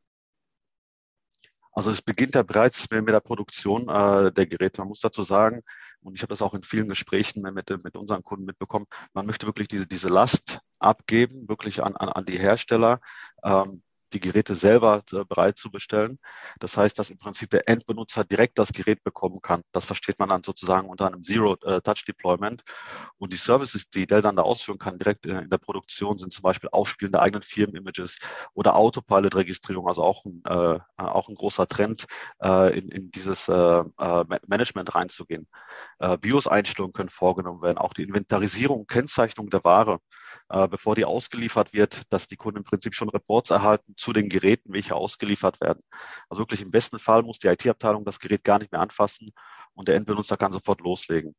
Also 1.78 1.92
es 1.92 2.02
beginnt 2.02 2.34
ja 2.34 2.42
bereits 2.42 2.90
mit 2.90 3.06
der 3.06 3.20
Produktion 3.20 3.88
äh, 3.88 4.32
der 4.32 4.46
Geräte. 4.46 4.80
Man 4.80 4.88
muss 4.88 4.98
dazu 4.98 5.22
sagen, 5.22 5.62
und 6.00 6.16
ich 6.16 6.22
habe 6.22 6.30
das 6.30 6.42
auch 6.42 6.54
in 6.54 6.64
vielen 6.64 6.88
Gesprächen 6.88 7.42
mit, 7.42 7.70
mit 7.84 7.94
unseren 7.94 8.24
Kunden 8.24 8.46
mitbekommen, 8.46 8.86
man 9.12 9.26
möchte 9.26 9.46
wirklich 9.46 9.68
diese, 9.68 9.86
diese 9.86 10.08
Last 10.08 10.58
abgeben, 10.80 11.48
wirklich 11.48 11.80
an, 11.84 11.94
an, 11.94 12.08
an 12.08 12.24
die 12.24 12.36
Hersteller. 12.36 13.00
Ähm, 13.44 13.82
die 14.12 14.20
Geräte 14.20 14.54
selber 14.54 15.02
äh, 15.12 15.24
bereit 15.24 15.58
zu 15.58 15.70
bestellen. 15.70 16.18
Das 16.58 16.76
heißt, 16.76 16.98
dass 16.98 17.10
im 17.10 17.18
Prinzip 17.18 17.50
der 17.50 17.68
Endbenutzer 17.68 18.24
direkt 18.24 18.58
das 18.58 18.72
Gerät 18.72 19.02
bekommen 19.04 19.40
kann. 19.40 19.62
Das 19.72 19.84
versteht 19.84 20.18
man 20.18 20.28
dann 20.28 20.42
sozusagen 20.42 20.88
unter 20.88 21.06
einem 21.06 21.22
Zero-Touch-Deployment. 21.22 22.62
Und 23.18 23.32
die 23.32 23.36
Services, 23.36 23.88
die 23.90 24.06
Dell 24.06 24.22
dann 24.22 24.36
da 24.36 24.42
ausführen 24.42 24.78
kann, 24.78 24.98
direkt 24.98 25.26
in 25.26 25.50
der 25.50 25.58
Produktion, 25.58 26.18
sind 26.18 26.32
zum 26.32 26.42
Beispiel 26.42 26.70
Aufspielen 26.72 27.12
der 27.12 27.22
eigenen 27.22 27.42
Firmen-Images 27.42 28.18
oder 28.54 28.76
Autopilot-Registrierung, 28.76 29.88
also 29.88 30.02
auch 30.02 30.24
ein, 30.24 30.42
äh, 30.46 30.78
auch 30.96 31.28
ein 31.28 31.34
großer 31.34 31.66
Trend, 31.66 32.06
äh, 32.42 32.78
in, 32.78 32.88
in 32.88 33.10
dieses 33.10 33.48
äh, 33.48 33.52
äh 33.52 34.24
Management 34.46 34.94
reinzugehen. 34.94 35.46
Äh, 35.98 36.18
BIOS-Einstellungen 36.18 36.92
können 36.92 37.08
vorgenommen 37.08 37.62
werden, 37.62 37.78
auch 37.78 37.92
die 37.92 38.02
Inventarisierung, 38.02 38.86
Kennzeichnung 38.86 39.50
der 39.50 39.64
Ware, 39.64 39.98
äh, 40.48 40.68
bevor 40.68 40.94
die 40.94 41.04
ausgeliefert 41.04 41.72
wird, 41.72 42.12
dass 42.12 42.28
die 42.28 42.36
Kunden 42.36 42.58
im 42.58 42.64
Prinzip 42.64 42.94
schon 42.94 43.08
Reports 43.08 43.50
erhalten 43.50 43.94
zu 43.96 44.12
den 44.12 44.28
Geräten, 44.28 44.72
welche 44.72 44.94
ausgeliefert 44.94 45.60
werden. 45.60 45.82
Also 46.28 46.42
wirklich 46.42 46.62
im 46.62 46.70
besten 46.70 46.98
Fall 46.98 47.22
muss 47.22 47.38
die 47.38 47.48
IT-Abteilung 47.48 48.04
das 48.04 48.20
Gerät 48.20 48.44
gar 48.44 48.58
nicht 48.58 48.72
mehr 48.72 48.80
anfassen 48.80 49.30
und 49.74 49.88
der 49.88 49.96
Endbenutzer 49.96 50.36
kann 50.36 50.52
sofort 50.52 50.80
loslegen. 50.80 51.34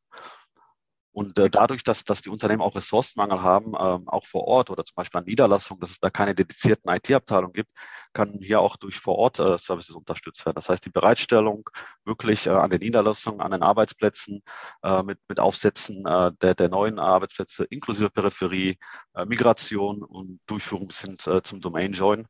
Und 1.12 1.38
äh, 1.38 1.50
dadurch, 1.50 1.82
dass, 1.82 2.04
dass 2.04 2.22
die 2.22 2.30
Unternehmen 2.30 2.62
auch 2.62 2.76
Ressourcenmangel 2.76 3.42
haben, 3.42 3.72
ähm, 3.78 4.08
auch 4.08 4.26
vor 4.26 4.44
Ort 4.44 4.70
oder 4.70 4.84
zum 4.84 4.94
Beispiel 4.94 5.18
an 5.18 5.24
Niederlassungen, 5.24 5.80
dass 5.80 5.90
es 5.90 6.00
da 6.00 6.08
keine 6.10 6.34
dedizierten 6.34 6.90
IT-Abteilungen 6.90 7.52
gibt, 7.52 7.70
kann 8.12 8.38
hier 8.40 8.60
auch 8.60 8.76
durch 8.76 8.98
Vor-Ort-Services 8.98 9.94
äh, 9.94 9.98
unterstützt 9.98 10.44
werden. 10.46 10.54
Das 10.54 10.68
heißt, 10.68 10.84
die 10.84 10.90
Bereitstellung 10.90 11.68
wirklich 12.04 12.46
äh, 12.46 12.50
an 12.50 12.70
den 12.70 12.80
Niederlassungen, 12.80 13.40
an 13.40 13.50
den 13.50 13.62
Arbeitsplätzen 13.62 14.42
äh, 14.82 15.02
mit, 15.02 15.18
mit 15.28 15.40
Aufsätzen 15.40 16.06
äh, 16.06 16.32
der, 16.40 16.54
der 16.54 16.68
neuen 16.68 16.98
Arbeitsplätze 16.98 17.64
inklusive 17.64 18.10
Peripherie, 18.10 18.78
äh, 19.14 19.24
Migration 19.26 20.02
und 20.02 20.40
Durchführung 20.46 20.88
bis 20.88 21.00
hin 21.00 21.16
äh, 21.26 21.42
zum 21.42 21.60
Domain-Join. 21.60 22.26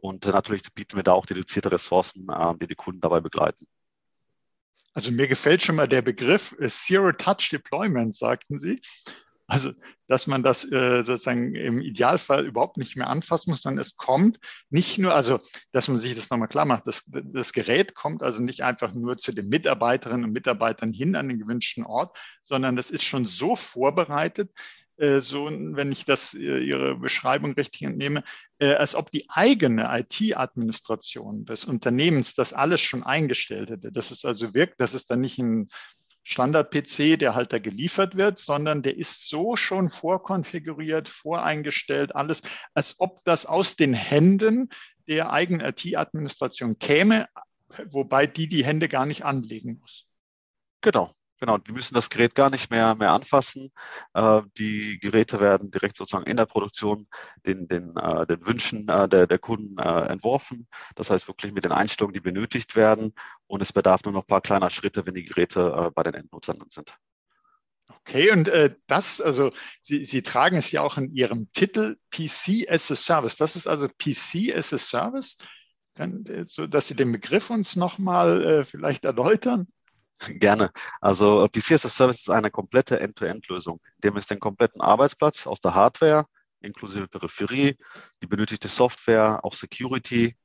Und 0.00 0.26
äh, 0.26 0.30
natürlich 0.30 0.62
bieten 0.74 0.96
wir 0.96 1.02
da 1.02 1.12
auch 1.12 1.26
dedizierte 1.26 1.72
Ressourcen, 1.72 2.28
äh, 2.28 2.54
die 2.58 2.66
die 2.66 2.74
Kunden 2.74 3.00
dabei 3.00 3.20
begleiten. 3.20 3.66
Also 4.98 5.12
mir 5.12 5.28
gefällt 5.28 5.62
schon 5.62 5.76
mal 5.76 5.86
der 5.86 6.02
Begriff 6.02 6.56
äh, 6.58 6.68
Zero 6.68 7.12
Touch 7.12 7.50
Deployment, 7.52 8.16
sagten 8.16 8.58
Sie. 8.58 8.80
Also, 9.46 9.70
dass 10.08 10.26
man 10.26 10.42
das 10.42 10.64
äh, 10.72 11.04
sozusagen 11.04 11.54
im 11.54 11.80
Idealfall 11.80 12.44
überhaupt 12.44 12.78
nicht 12.78 12.96
mehr 12.96 13.06
anfassen 13.06 13.50
muss, 13.50 13.62
sondern 13.62 13.80
es 13.80 13.96
kommt 13.96 14.40
nicht 14.70 14.98
nur, 14.98 15.14
also, 15.14 15.38
dass 15.70 15.86
man 15.86 15.98
sich 15.98 16.16
das 16.16 16.30
nochmal 16.30 16.48
klar 16.48 16.64
macht, 16.64 16.88
das, 16.88 17.04
das 17.06 17.52
Gerät 17.52 17.94
kommt 17.94 18.24
also 18.24 18.42
nicht 18.42 18.64
einfach 18.64 18.92
nur 18.92 19.16
zu 19.18 19.30
den 19.30 19.48
Mitarbeiterinnen 19.48 20.24
und 20.24 20.32
Mitarbeitern 20.32 20.92
hin 20.92 21.14
an 21.14 21.28
den 21.28 21.38
gewünschten 21.38 21.84
Ort, 21.84 22.18
sondern 22.42 22.74
das 22.74 22.90
ist 22.90 23.04
schon 23.04 23.24
so 23.24 23.54
vorbereitet, 23.54 24.50
so, 25.20 25.46
wenn 25.46 25.92
ich 25.92 26.04
das 26.04 26.34
äh, 26.34 26.58
Ihre 26.58 26.96
Beschreibung 26.96 27.52
richtig 27.52 27.82
entnehme, 27.82 28.24
äh, 28.58 28.74
als 28.74 28.94
ob 28.94 29.10
die 29.10 29.30
eigene 29.30 29.88
IT-Administration 29.90 31.44
des 31.44 31.64
Unternehmens 31.64 32.34
das 32.34 32.52
alles 32.52 32.80
schon 32.80 33.04
eingestellt 33.04 33.70
hätte. 33.70 33.92
Das 33.92 34.10
ist 34.10 34.24
also 34.24 34.54
wirkt, 34.54 34.80
das 34.80 34.94
ist 34.94 35.10
dann 35.10 35.20
nicht 35.20 35.38
ein 35.38 35.68
Standard-PC, 36.24 37.18
der 37.18 37.34
halt 37.34 37.52
da 37.52 37.58
geliefert 37.58 38.16
wird, 38.16 38.38
sondern 38.38 38.82
der 38.82 38.98
ist 38.98 39.28
so 39.28 39.56
schon 39.56 39.88
vorkonfiguriert, 39.88 41.08
voreingestellt, 41.08 42.14
alles, 42.14 42.42
als 42.74 42.96
ob 42.98 43.24
das 43.24 43.46
aus 43.46 43.76
den 43.76 43.94
Händen 43.94 44.68
der 45.06 45.32
eigenen 45.32 45.64
IT-Administration 45.64 46.78
käme, 46.78 47.28
wobei 47.86 48.26
die 48.26 48.48
die 48.48 48.64
Hände 48.64 48.88
gar 48.88 49.06
nicht 49.06 49.24
anlegen 49.24 49.78
muss. 49.80 50.06
Genau, 50.82 51.12
Genau, 51.40 51.56
die 51.56 51.72
müssen 51.72 51.94
das 51.94 52.10
Gerät 52.10 52.34
gar 52.34 52.50
nicht 52.50 52.70
mehr, 52.70 52.96
mehr 52.96 53.12
anfassen. 53.12 53.70
Äh, 54.12 54.42
die 54.58 54.98
Geräte 54.98 55.38
werden 55.38 55.70
direkt 55.70 55.96
sozusagen 55.96 56.26
in 56.28 56.36
der 56.36 56.46
Produktion 56.46 57.06
den, 57.46 57.68
den, 57.68 57.96
äh, 57.96 58.26
den 58.26 58.44
Wünschen 58.44 58.88
äh, 58.88 59.08
der, 59.08 59.28
der 59.28 59.38
Kunden 59.38 59.78
entworfen. 59.78 60.66
Das 60.96 61.10
heißt 61.10 61.28
wirklich 61.28 61.52
mit 61.52 61.64
den 61.64 61.72
Einstellungen, 61.72 62.14
die 62.14 62.20
benötigt 62.20 62.74
werden. 62.74 63.12
Und 63.46 63.62
es 63.62 63.72
bedarf 63.72 64.02
nur 64.04 64.12
noch 64.12 64.24
ein 64.24 64.26
paar 64.26 64.40
kleiner 64.40 64.70
Schritte, 64.70 65.06
wenn 65.06 65.14
die 65.14 65.24
Geräte 65.24 65.92
bei 65.94 66.02
den 66.02 66.14
Endnutzern 66.14 66.58
sind. 66.68 66.96
Okay, 68.00 68.30
und 68.32 68.50
das, 68.86 69.20
also 69.20 69.52
Sie, 69.82 70.04
Sie 70.04 70.22
tragen 70.22 70.56
es 70.56 70.70
ja 70.70 70.82
auch 70.82 70.98
in 70.98 71.14
Ihrem 71.14 71.50
Titel 71.52 71.96
PC 72.10 72.68
as 72.68 72.90
a 72.90 72.96
Service. 72.96 73.36
Das 73.36 73.56
ist 73.56 73.66
also 73.66 73.88
PC 73.88 74.54
as 74.54 74.72
a 74.72 74.78
Service. 74.78 75.38
Kann, 75.94 76.24
so, 76.46 76.66
dass 76.66 76.88
Sie 76.88 76.94
den 76.94 77.12
Begriff 77.12 77.50
uns 77.50 77.76
nochmal 77.76 78.64
vielleicht 78.64 79.04
erläutern. 79.04 79.68
Gerne. 80.40 80.70
Also 81.00 81.44
äh, 81.44 81.48
PC 81.48 81.78
Service 81.78 82.20
ist 82.20 82.30
eine 82.30 82.50
komplette 82.50 83.00
End-to-End-Lösung, 83.00 83.80
indem 83.96 84.16
es 84.16 84.26
den 84.26 84.40
kompletten 84.40 84.80
Arbeitsplatz 84.80 85.46
aus 85.46 85.60
der 85.60 85.74
Hardware 85.74 86.26
inklusive 86.60 87.06
Peripherie, 87.06 87.76
die 88.22 88.26
benötigte 88.26 88.68
Software, 88.68 89.44
auch 89.44 89.54
Security, 89.54 90.36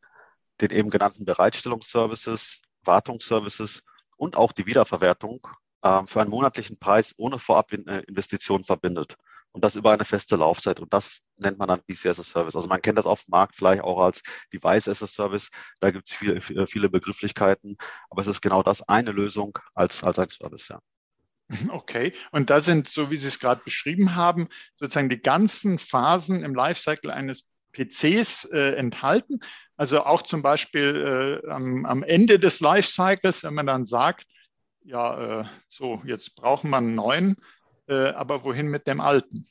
den 0.62 0.70
eben 0.70 0.90
genannten 0.90 1.26
Bereitstellungsservices, 1.26 2.62
Wartungsservices 2.84 3.82
und 4.18 4.38
auch 4.38 4.52
die 4.52 4.66
Wiederverwertung 4.66 5.48
äh, 5.82 6.04
für 6.06 6.22
einen 6.22 6.30
monatlichen 6.30 6.78
Preis 6.78 7.14
ohne 7.18 7.40
Vorabinvestition 7.40 8.64
verbindet 8.64 9.18
und 9.54 9.64
das 9.64 9.76
über 9.76 9.92
eine 9.92 10.04
feste 10.04 10.36
Laufzeit. 10.36 10.82
Und 10.82 10.94
das 10.94 11.22
nennt 11.38 11.58
man 11.60 11.68
dann 11.68 11.82
PC 11.82 12.08
as 12.08 12.20
a 12.20 12.24
Service. 12.24 12.56
Also 12.56 12.68
man 12.68 12.82
kennt 12.82 12.98
das 12.98 13.06
auf 13.06 13.24
dem 13.24 13.32
Markt 13.32 13.56
vielleicht 13.56 13.84
auch 13.84 14.04
als 14.04 14.22
Device 14.52 14.88
as 14.88 15.02
a 15.02 15.08
Service. 15.08 15.50
Da 15.80 15.92
gibt 15.92 16.10
es 16.10 16.16
viele, 16.16 16.68
viele 16.68 16.90
Begrifflichkeiten, 16.90 17.78
aber 18.10 18.22
es 18.22 18.28
ist 18.28 18.42
genau 18.42 18.64
das 18.64 18.82
eine 18.88 19.12
Lösung 19.12 19.58
als, 19.74 20.04
als 20.04 20.20
ein 20.20 20.30
Service, 20.30 20.68
ja. 20.68 20.80
Okay, 21.70 22.14
und 22.32 22.50
da 22.50 22.62
sind, 22.62 22.90
so 22.90 23.12
wie 23.12 23.18
Sie 23.18 23.28
es 23.28 23.40
gerade 23.40 23.62
beschrieben 23.64 24.16
haben, 24.16 24.48
sozusagen 24.76 25.10
die 25.10 25.22
ganzen 25.22 25.78
Phasen 25.78 26.44
im 26.44 26.56
Lifecycle 26.56 27.12
eines 27.12 27.48
PCs 27.74 28.46
äh, 28.46 28.76
enthalten. 28.76 29.40
Also 29.76 30.04
auch 30.04 30.22
zum 30.22 30.42
Beispiel 30.42 31.42
äh, 31.46 31.50
am, 31.50 31.86
am, 31.86 32.02
Ende 32.04 32.40
des 32.40 32.60
Lifecycles, 32.60 33.44
wenn 33.44 33.54
man 33.54 33.66
dann 33.66 33.84
sagt, 33.84 34.26
ja, 34.84 35.42
äh, 35.42 35.46
so, 35.68 36.02
jetzt 36.06 36.36
brauchen 36.36 36.70
wir 36.70 36.78
einen 36.78 36.96
neuen, 36.96 37.38
aber 38.16 38.44
wohin 38.44 38.68
mit 38.68 38.88
dem 38.88 39.02
alten? 39.02 39.48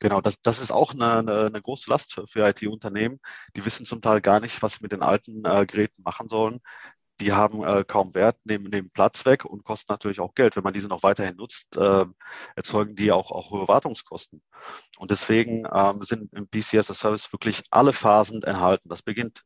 Genau, 0.00 0.20
das, 0.22 0.40
das 0.40 0.60
ist 0.60 0.72
auch 0.72 0.94
eine, 0.94 1.18
eine, 1.18 1.46
eine 1.46 1.60
große 1.60 1.90
Last 1.90 2.22
für 2.26 2.48
IT-Unternehmen. 2.48 3.20
Die 3.54 3.64
wissen 3.64 3.84
zum 3.84 4.00
Teil 4.00 4.22
gar 4.22 4.40
nicht, 4.40 4.62
was 4.62 4.76
sie 4.76 4.82
mit 4.82 4.92
den 4.92 5.02
alten 5.02 5.44
äh, 5.44 5.66
Geräten 5.66 6.02
machen 6.02 6.28
sollen. 6.28 6.60
Die 7.20 7.32
haben 7.34 7.62
äh, 7.64 7.84
kaum 7.86 8.14
Wert, 8.14 8.38
nehmen, 8.46 8.70
nehmen 8.70 8.90
Platz 8.90 9.26
weg 9.26 9.44
und 9.44 9.62
kosten 9.62 9.92
natürlich 9.92 10.20
auch 10.20 10.34
Geld. 10.34 10.56
Wenn 10.56 10.64
man 10.64 10.72
diese 10.72 10.88
noch 10.88 11.02
weiterhin 11.02 11.36
nutzt, 11.36 11.76
äh, 11.76 12.06
erzeugen 12.56 12.96
die 12.96 13.12
auch, 13.12 13.30
auch 13.30 13.50
hohe 13.50 13.68
Wartungskosten. 13.68 14.42
Und 14.98 15.10
deswegen 15.10 15.66
ähm, 15.70 16.02
sind 16.02 16.32
im 16.32 16.48
PCS 16.48 16.86
Service 16.98 17.30
wirklich 17.32 17.62
alle 17.70 17.92
Phasen 17.92 18.42
enthalten. 18.42 18.88
Das 18.88 19.02
beginnt 19.02 19.44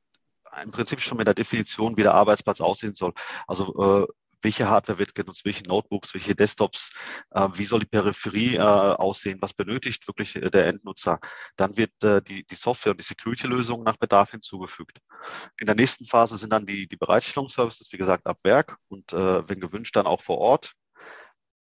im 0.63 0.71
Prinzip 0.71 1.01
schon 1.01 1.19
mit 1.19 1.27
der 1.27 1.35
Definition, 1.35 1.97
wie 1.97 2.03
der 2.03 2.15
Arbeitsplatz 2.15 2.61
aussehen 2.61 2.95
soll. 2.95 3.13
Also 3.49 4.07
äh, 4.07 4.13
welche 4.45 4.69
Hardware 4.69 4.99
wird 4.99 5.15
genutzt, 5.15 5.45
welche 5.45 5.65
Notebooks, 5.65 6.15
welche 6.15 6.35
Desktops, 6.35 6.91
äh, 7.31 7.49
wie 7.55 7.65
soll 7.65 7.81
die 7.81 7.87
Peripherie 7.87 8.57
äh, 8.57 8.61
aussehen, 8.61 9.39
was 9.41 9.55
benötigt 9.55 10.07
wirklich 10.07 10.37
äh, 10.37 10.51
der 10.51 10.67
Endnutzer. 10.67 11.19
Dann 11.57 11.77
wird 11.77 11.91
äh, 12.03 12.23
die, 12.23 12.45
die 12.45 12.55
Software 12.55 12.93
und 12.93 13.01
die 13.01 13.05
Security-Lösung 13.05 13.83
nach 13.83 13.97
Bedarf 13.97 14.31
hinzugefügt. 14.31 14.99
In 15.59 15.67
der 15.67 15.75
nächsten 15.75 16.07
Phase 16.07 16.37
sind 16.37 16.53
dann 16.53 16.67
die, 16.67 16.87
die 16.87 16.97
Bereitstellungsservices, 16.97 17.91
wie 17.93 17.97
gesagt, 17.97 18.27
ab 18.27 18.39
Werk 18.45 18.77
und 18.89 19.13
äh, 19.13 19.49
wenn 19.49 19.61
gewünscht 19.61 19.97
dann 19.97 20.07
auch 20.07 20.21
vor 20.21 20.39
Ort. 20.39 20.75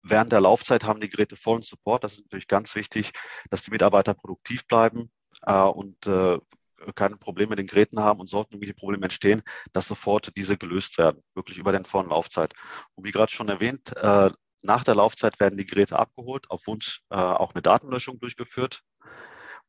Während 0.01 0.33
der 0.33 0.41
Laufzeit 0.41 0.83
haben 0.83 0.99
die 0.99 1.09
Geräte 1.09 1.37
vollen 1.37 1.61
Support. 1.61 2.03
Das 2.03 2.15
ist 2.15 2.25
natürlich 2.25 2.49
ganz 2.49 2.75
wichtig, 2.75 3.13
dass 3.49 3.63
die 3.63 3.71
Mitarbeiter 3.71 4.13
produktiv 4.13 4.67
bleiben 4.67 5.09
äh, 5.43 5.61
und 5.61 6.05
äh, 6.07 6.39
keine 6.95 7.17
Probleme 7.17 7.51
mit 7.51 7.59
den 7.59 7.67
Geräten 7.67 7.99
haben 7.99 8.19
und 8.19 8.29
sollten 8.29 8.53
irgendwelche 8.53 8.75
Probleme 8.75 9.03
entstehen, 9.05 9.41
dass 9.71 9.87
sofort 9.87 10.35
diese 10.35 10.57
gelöst 10.57 10.97
werden, 10.97 11.21
wirklich 11.35 11.57
über 11.57 11.71
den 11.71 11.85
vollen 11.85 12.09
Laufzeit. 12.09 12.53
Und 12.95 13.05
wie 13.05 13.11
gerade 13.11 13.31
schon 13.31 13.49
erwähnt, 13.49 13.95
äh, 13.97 14.29
nach 14.61 14.83
der 14.83 14.95
Laufzeit 14.95 15.39
werden 15.39 15.57
die 15.57 15.65
Geräte 15.65 15.99
abgeholt, 15.99 16.49
auf 16.49 16.67
Wunsch 16.67 17.01
äh, 17.09 17.15
auch 17.15 17.53
eine 17.53 17.61
Datenlöschung 17.61 18.19
durchgeführt. 18.19 18.81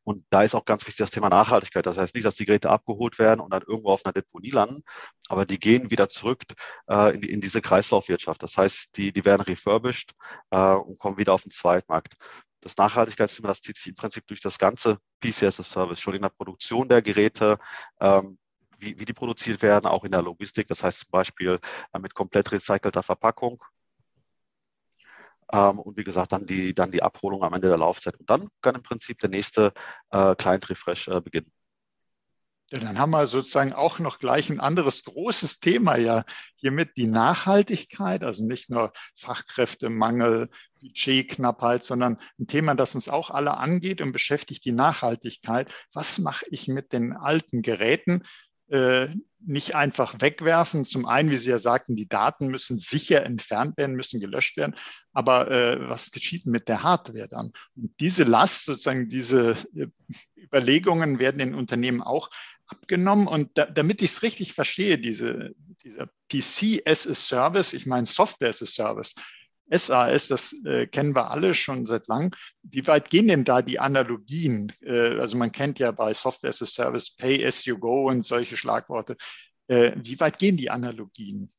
Und 0.04 0.25
da 0.28 0.42
ist 0.42 0.54
auch 0.54 0.66
ganz 0.66 0.83
wichtig 0.83 0.99
das 0.99 1.11
Thema 1.11 1.30
Nachhaltigkeit. 1.30 1.87
Das 1.87 1.97
heißt 1.97 2.14
nicht, 2.14 2.26
dass 2.26 2.37
die 2.37 2.44
Geräte 2.44 2.71
abgeholt 2.71 3.18
werden 3.18 3.40
und 3.40 3.52
dann 3.52 3.62
irgendwo 3.66 3.88
auf 3.88 4.04
einer 4.04 4.12
Deponie 4.12 4.50
landen, 4.50 4.83
aber 5.28 5.47
die 5.47 5.59
gehen 5.59 5.90
wieder 5.90 6.11
zurück 6.11 6.42
äh, 6.88 7.14
in, 7.14 7.23
in, 7.23 7.40
diese 7.40 7.62
Kreislaufwirtschaft. 7.62 8.42
Das 8.42 8.56
heißt, 8.59 8.97
die, 8.97 9.12
die 9.12 9.25
werden 9.25 9.40
refurbished 9.40 10.12
äh, 10.50 10.75
und 10.75 10.99
kommen 10.99 11.16
wieder 11.16 11.33
auf 11.33 11.42
den 11.42 11.50
Zweitmarkt 11.50 12.14
das 12.64 12.76
Nachhaltigkeitsthema, 12.78 13.49
das 13.49 13.61
zieht 13.61 13.76
sich 13.76 13.88
im 13.88 13.94
Prinzip 13.94 14.26
durch 14.26 14.40
das 14.40 14.59
ganze 14.59 14.99
PCS-Service, 15.21 16.00
schon 16.00 16.14
in 16.14 16.23
der 16.23 16.30
Produktion 16.30 16.88
der 16.88 17.02
Geräte, 17.02 17.59
ähm, 18.00 18.38
wie, 18.78 18.99
wie 18.99 19.04
die 19.04 19.12
produziert 19.12 19.62
werden, 19.62 19.87
auch 19.87 20.04
in 20.04 20.12
der 20.12 20.23
Logistik, 20.23 20.66
das 20.66 20.83
heißt 20.83 21.00
zum 21.00 21.11
Beispiel 21.11 21.59
äh, 21.92 21.99
mit 21.99 22.14
komplett 22.14 22.50
recycelter 22.52 23.02
Verpackung. 23.02 23.62
Ähm, 25.52 25.78
und 25.78 25.97
wie 25.99 26.04
gesagt, 26.04 26.33
dann 26.33 26.47
die, 26.47 26.75
dann 26.75 26.90
die 26.90 27.02
Abholung 27.02 27.42
am 27.44 27.52
Ende 27.52 27.68
der 27.68 27.78
Laufzeit. 27.78 28.18
Und 28.18 28.30
dann 28.30 28.49
kann 28.62 28.75
im 28.75 28.83
Prinzip 28.83 29.18
der 29.18 29.28
nächste 29.28 29.73
äh, 30.11 30.35
Client-Refresh 30.35 31.09
äh, 31.09 31.21
beginnen. 31.21 31.52
Ja, 32.75 32.81
dann 32.81 32.99
haben 32.99 33.11
wir 33.11 33.28
sozusagen 33.28 33.73
auch 33.73 34.00
noch 34.00 34.19
gleich 34.19 34.50
ein 34.50 34.59
anderes 34.59 35.04
großes 35.04 35.61
Thema 35.61 35.97
ja 35.97 36.25
hiermit 36.57 36.97
die 36.97 37.07
Nachhaltigkeit, 37.07 38.25
also 38.25 38.45
nicht 38.45 38.69
nur 38.69 38.93
Fachkräftemangel, 39.14 40.49
Budgetknappheit, 40.81 41.85
sondern 41.85 42.19
ein 42.37 42.49
Thema, 42.49 42.75
das 42.75 42.97
uns 42.97 43.09
auch 43.09 43.31
alle 43.31 43.59
angeht 43.59 44.00
und 44.00 44.11
beschäftigt 44.11 44.64
die 44.64 44.73
Nachhaltigkeit. 44.73 45.73
Was 45.93 46.19
mache 46.19 46.47
ich 46.50 46.66
mit 46.66 46.93
den 46.93 47.12
alten 47.12 47.62
Geräten? 47.62 48.25
Äh, 48.69 49.09
nicht 49.47 49.76
einfach 49.76 50.16
wegwerfen. 50.21 50.85
Zum 50.85 51.07
einen, 51.07 51.31
wie 51.31 51.37
Sie 51.37 51.50
ja 51.50 51.59
sagten, 51.59 51.95
die 51.95 52.09
Daten 52.09 52.49
müssen 52.49 52.76
sicher 52.76 53.25
entfernt 53.25 53.76
werden, 53.76 53.95
müssen 53.95 54.19
gelöscht 54.19 54.57
werden. 54.57 54.75
Aber 55.12 55.49
äh, 55.50 55.88
was 55.88 56.11
geschieht 56.11 56.47
mit 56.47 56.69
der 56.69 56.83
Hardware 56.83 57.28
dann? 57.28 57.52
Und 57.76 57.95
diese 58.00 58.25
Last, 58.25 58.64
sozusagen 58.64 59.09
diese 59.09 59.57
äh, 59.76 59.87
Überlegungen 60.37 61.19
werden 61.19 61.40
in 61.40 61.54
Unternehmen 61.54 62.02
auch 62.02 62.31
abgenommen. 62.66 63.26
Und 63.26 63.50
da, 63.54 63.66
damit 63.66 64.02
ich 64.02 64.12
es 64.12 64.23
richtig 64.23 64.52
verstehe, 64.52 64.99
diese, 64.99 65.52
dieser 65.83 66.09
PC 66.28 66.83
as 66.87 67.06
a 67.06 67.14
Service, 67.14 67.73
ich 67.73 67.87
meine 67.87 68.06
Software 68.06 68.50
as 68.50 68.62
a 68.62 68.66
Service, 68.66 69.14
SAS, 69.71 70.28
das 70.28 70.52
äh, 70.64 70.87
kennen 70.87 71.14
wir 71.14 71.30
alle 71.30 71.54
schon 71.54 71.87
seit 71.87 72.06
langem. 72.06 72.33
Wie 72.62 72.87
weit 72.87 73.09
gehen 73.09 73.28
denn 73.28 73.44
da 73.44 73.62
die 73.62 73.80
Analogien? 73.80 74.73
Äh, 74.83 75.18
also 75.18 75.37
man 75.37 75.52
kennt 75.52 75.78
ja 75.78 75.90
bei 75.90 76.12
Software 76.12 76.50
as 76.50 76.62
a 76.62 76.66
Service 76.66 77.16
Pay 77.16 77.44
as 77.44 77.64
you 77.64 77.78
go 77.78 78.09
und 78.09 78.23
solche 78.23 78.56
Schlagworte. 78.56 79.16
Äh, 79.66 79.92
wie 79.97 80.21
weit 80.21 80.38
gehen 80.38 80.56
die 80.56 80.71
Analogien? 80.71 81.50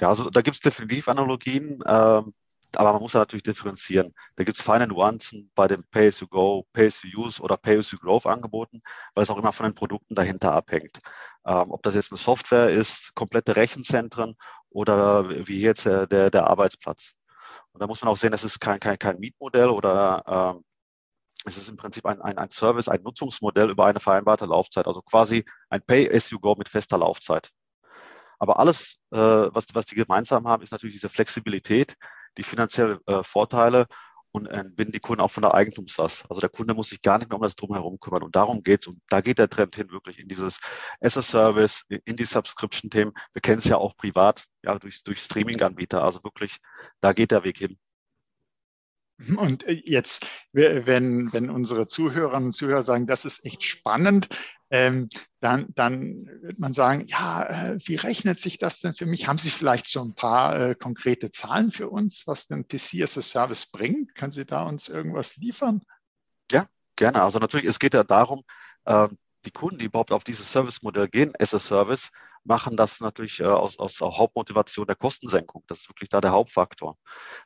Ja, 0.00 0.08
also 0.10 0.28
da 0.28 0.42
gibt 0.42 0.56
es 0.56 0.60
definitiv 0.60 1.08
Analogien. 1.08 1.78
Ähm, 1.86 2.34
aber 2.78 2.92
man 2.92 3.02
muss 3.02 3.12
ja 3.12 3.20
natürlich 3.20 3.42
differenzieren. 3.42 4.14
Da 4.36 4.44
gibt 4.44 4.58
es 4.58 4.64
feine 4.64 4.86
Nuancen 4.86 5.50
bei 5.54 5.68
dem 5.68 5.84
Pay-as-you-go, 5.90 6.66
Pay-as-you-use 6.72 7.40
oder 7.42 7.56
Pay-as-you-growth 7.56 8.26
Angeboten, 8.26 8.80
weil 9.14 9.24
es 9.24 9.30
auch 9.30 9.38
immer 9.38 9.52
von 9.52 9.66
den 9.66 9.74
Produkten 9.74 10.14
dahinter 10.14 10.52
abhängt. 10.52 11.00
Ähm, 11.46 11.70
ob 11.70 11.82
das 11.82 11.94
jetzt 11.94 12.12
eine 12.12 12.18
Software 12.18 12.70
ist, 12.70 13.14
komplette 13.14 13.56
Rechenzentren 13.56 14.36
oder 14.70 15.46
wie 15.46 15.60
jetzt 15.60 15.86
der, 15.86 16.06
der, 16.06 16.30
der 16.30 16.46
Arbeitsplatz. 16.48 17.14
Und 17.72 17.80
da 17.80 17.86
muss 17.86 18.02
man 18.02 18.10
auch 18.10 18.16
sehen, 18.16 18.32
es 18.32 18.44
ist 18.44 18.60
kein, 18.60 18.80
kein, 18.80 18.98
kein 18.98 19.18
Mietmodell 19.18 19.68
oder 19.68 20.54
ähm, 20.56 20.64
es 21.44 21.56
ist 21.56 21.68
im 21.68 21.76
Prinzip 21.76 22.06
ein, 22.06 22.20
ein, 22.22 22.38
ein 22.38 22.50
Service, 22.50 22.88
ein 22.88 23.02
Nutzungsmodell 23.02 23.70
über 23.70 23.86
eine 23.86 24.00
vereinbarte 24.00 24.46
Laufzeit, 24.46 24.86
also 24.86 25.02
quasi 25.02 25.44
ein 25.68 25.82
Pay-as-you-go 25.82 26.54
mit 26.56 26.68
fester 26.68 26.98
Laufzeit. 26.98 27.50
Aber 28.38 28.58
alles, 28.58 28.98
äh, 29.10 29.18
was, 29.18 29.66
was 29.74 29.86
die 29.86 29.94
gemeinsam 29.94 30.46
haben, 30.48 30.62
ist 30.62 30.72
natürlich 30.72 30.96
diese 30.96 31.08
Flexibilität, 31.08 31.96
die 32.38 32.42
finanziellen 32.42 32.98
äh, 33.06 33.22
Vorteile 33.22 33.86
und 34.34 34.46
äh, 34.46 34.64
binden 34.66 34.92
die 34.92 35.00
Kunden 35.00 35.20
auch 35.20 35.30
von 35.30 35.42
der 35.42 35.54
Eigentumslast. 35.54 36.26
Also 36.28 36.40
der 36.40 36.50
Kunde 36.50 36.74
muss 36.74 36.88
sich 36.88 37.00
gar 37.02 37.18
nicht 37.18 37.30
mehr 37.30 37.36
um 37.36 37.42
das 37.42 37.54
Drumherum 37.54 38.00
kümmern. 38.00 38.24
Und 38.24 38.34
darum 38.34 38.64
geht's. 38.64 38.88
Und 38.88 39.00
da 39.08 39.20
geht 39.20 39.38
der 39.38 39.48
Trend 39.48 39.76
hin, 39.76 39.90
wirklich 39.90 40.18
in 40.18 40.26
dieses 40.26 40.58
as-a-Service, 41.00 41.84
in 42.04 42.16
die 42.16 42.24
Subscription-Themen. 42.24 43.12
Wir 43.32 43.42
kennen 43.42 43.58
es 43.58 43.66
ja 43.66 43.76
auch 43.76 43.96
privat, 43.96 44.44
ja, 44.64 44.76
durch, 44.78 45.04
durch 45.04 45.20
Streaming-Anbieter. 45.20 46.02
Also 46.02 46.24
wirklich, 46.24 46.58
da 47.00 47.12
geht 47.12 47.30
der 47.30 47.44
Weg 47.44 47.58
hin. 47.58 47.78
Und 49.36 49.64
äh, 49.64 49.80
jetzt, 49.84 50.26
wenn, 50.52 51.32
wenn 51.32 51.50
unsere 51.50 51.86
Zuhörerinnen 51.86 52.46
und 52.46 52.52
Zuhörer 52.52 52.82
sagen, 52.82 53.06
das 53.06 53.24
ist 53.24 53.44
echt 53.44 53.62
spannend, 53.62 54.28
ähm, 54.70 55.08
dann, 55.40 55.66
dann 55.74 56.26
wird 56.42 56.58
man 56.58 56.72
sagen, 56.72 57.06
ja, 57.06 57.44
äh, 57.44 57.78
wie 57.84 57.94
rechnet 57.96 58.40
sich 58.40 58.58
das 58.58 58.80
denn 58.80 58.94
für 58.94 59.06
mich? 59.06 59.28
Haben 59.28 59.38
Sie 59.38 59.50
vielleicht 59.50 59.86
so 59.86 60.02
ein 60.02 60.14
paar 60.14 60.58
äh, 60.58 60.74
konkrete 60.74 61.30
Zahlen 61.30 61.70
für 61.70 61.90
uns, 61.90 62.26
was 62.26 62.48
denn 62.48 62.66
PC 62.66 63.02
as 63.02 63.16
a 63.16 63.22
Service 63.22 63.70
bringt? 63.70 64.14
Können 64.14 64.32
Sie 64.32 64.44
da 64.44 64.64
uns 64.64 64.88
irgendwas 64.88 65.36
liefern? 65.36 65.82
Ja, 66.50 66.66
gerne. 66.96 67.22
Also 67.22 67.38
natürlich, 67.38 67.66
es 67.66 67.78
geht 67.78 67.94
ja 67.94 68.02
darum, 68.02 68.42
äh, 68.84 69.08
die 69.44 69.52
Kunden, 69.52 69.78
die 69.78 69.84
überhaupt 69.84 70.12
auf 70.12 70.24
dieses 70.24 70.50
Service-Modell 70.50 71.08
gehen, 71.08 71.32
as 71.38 71.54
a 71.54 71.60
Service, 71.60 72.10
machen 72.44 72.76
das 72.76 73.00
natürlich 73.00 73.40
äh, 73.40 73.44
aus, 73.44 73.78
aus 73.78 74.00
Hauptmotivation 74.00 74.86
der 74.86 74.96
Kostensenkung. 74.96 75.64
Das 75.66 75.80
ist 75.80 75.88
wirklich 75.88 76.08
da 76.08 76.20
der 76.20 76.32
Hauptfaktor. 76.32 76.96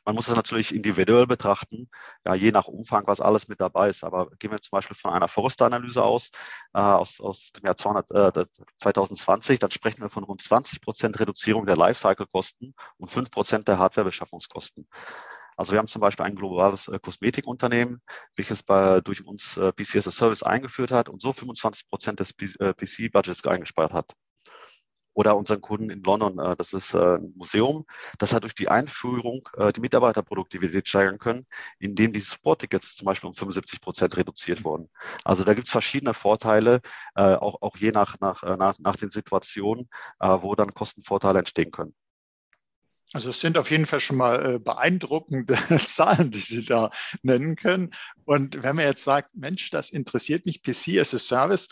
Man 0.05 0.15
muss 0.15 0.27
es 0.27 0.35
natürlich 0.35 0.75
individuell 0.75 1.27
betrachten, 1.27 1.89
ja, 2.25 2.35
je 2.35 2.51
nach 2.51 2.67
Umfang, 2.67 3.07
was 3.07 3.21
alles 3.21 3.47
mit 3.47 3.61
dabei 3.61 3.89
ist. 3.89 4.03
Aber 4.03 4.29
gehen 4.39 4.51
wir 4.51 4.61
zum 4.61 4.71
Beispiel 4.71 4.95
von 4.95 5.11
einer 5.11 5.27
Forrester-Analyse 5.27 6.03
aus, 6.03 6.31
äh, 6.73 6.79
aus, 6.79 7.21
aus 7.21 7.51
dem 7.51 7.65
Jahr 7.65 7.75
200, 7.75 8.11
äh, 8.11 8.45
2020, 8.77 9.59
dann 9.59 9.71
sprechen 9.71 10.01
wir 10.01 10.09
von 10.09 10.23
rund 10.23 10.41
20 10.41 10.81
Prozent 10.81 11.19
Reduzierung 11.19 11.65
der 11.65 11.77
Lifecycle-Kosten 11.77 12.73
und 12.97 13.09
5 13.09 13.31
Prozent 13.31 13.67
der 13.67 13.79
Hardware-Beschaffungskosten. 13.79 14.87
Also 15.55 15.73
wir 15.73 15.79
haben 15.79 15.87
zum 15.87 15.99
Beispiel 15.99 16.25
ein 16.25 16.35
globales 16.35 16.87
äh, 16.87 16.99
Kosmetikunternehmen, 16.99 18.01
welches 18.35 18.63
bei, 18.63 19.01
durch 19.01 19.25
uns 19.25 19.57
äh, 19.57 19.73
PC 19.73 19.97
as 19.97 20.07
a 20.07 20.11
Service 20.11 20.41
eingeführt 20.41 20.91
hat 20.91 21.09
und 21.09 21.21
so 21.21 21.33
25 21.33 21.89
Prozent 21.89 22.19
des 22.21 22.33
PC-Budgets 22.33 23.43
äh, 23.43 23.49
eingespart 23.49 23.91
hat 23.91 24.15
oder 25.19 25.35
unseren 25.35 25.59
Kunden 25.59 25.89
in 25.89 26.01
London. 26.01 26.39
Äh, 26.39 26.55
das 26.55 26.71
ist 26.71 26.93
äh, 26.93 27.17
ein 27.17 27.33
Museum, 27.35 27.85
das 28.19 28.33
hat 28.33 28.43
durch 28.43 28.55
die 28.55 28.69
Einführung 28.69 29.49
äh, 29.57 29.73
die 29.73 29.81
Mitarbeiterproduktivität 29.81 30.87
steigern 30.87 31.19
können, 31.19 31.45
indem 31.77 32.13
die 32.13 32.21
Support-Tickets 32.21 32.95
zum 32.95 33.05
Beispiel 33.05 33.27
um 33.27 33.33
75 33.33 33.81
Prozent 33.81 34.15
reduziert 34.15 34.63
wurden. 34.63 34.89
Also 35.25 35.43
da 35.43 35.53
gibt 35.53 35.67
es 35.67 35.71
verschiedene 35.71 36.13
Vorteile, 36.13 36.81
auch, 37.15 37.61
auch 37.61 37.75
je 37.77 37.91
nach, 37.91 38.19
nach, 38.19 38.43
nach, 38.57 38.79
nach 38.79 38.95
den 38.95 39.09
Situationen, 39.09 39.89
wo 40.19 40.55
dann 40.55 40.73
Kostenvorteile 40.73 41.39
entstehen 41.39 41.71
können. 41.71 41.93
Also 43.13 43.29
es 43.29 43.41
sind 43.41 43.57
auf 43.57 43.71
jeden 43.71 43.85
Fall 43.85 43.99
schon 43.99 44.17
mal 44.17 44.59
beeindruckende 44.59 45.57
Zahlen, 45.85 46.31
die 46.31 46.39
Sie 46.39 46.63
da 46.63 46.91
nennen 47.21 47.55
können. 47.55 47.91
Und 48.25 48.61
wenn 48.63 48.75
man 48.75 48.85
jetzt 48.85 49.03
sagt, 49.03 49.35
Mensch, 49.35 49.69
das 49.71 49.89
interessiert 49.89 50.45
mich, 50.45 50.61
PC 50.61 50.99
as 50.99 51.13
a 51.13 51.19
Service, 51.19 51.69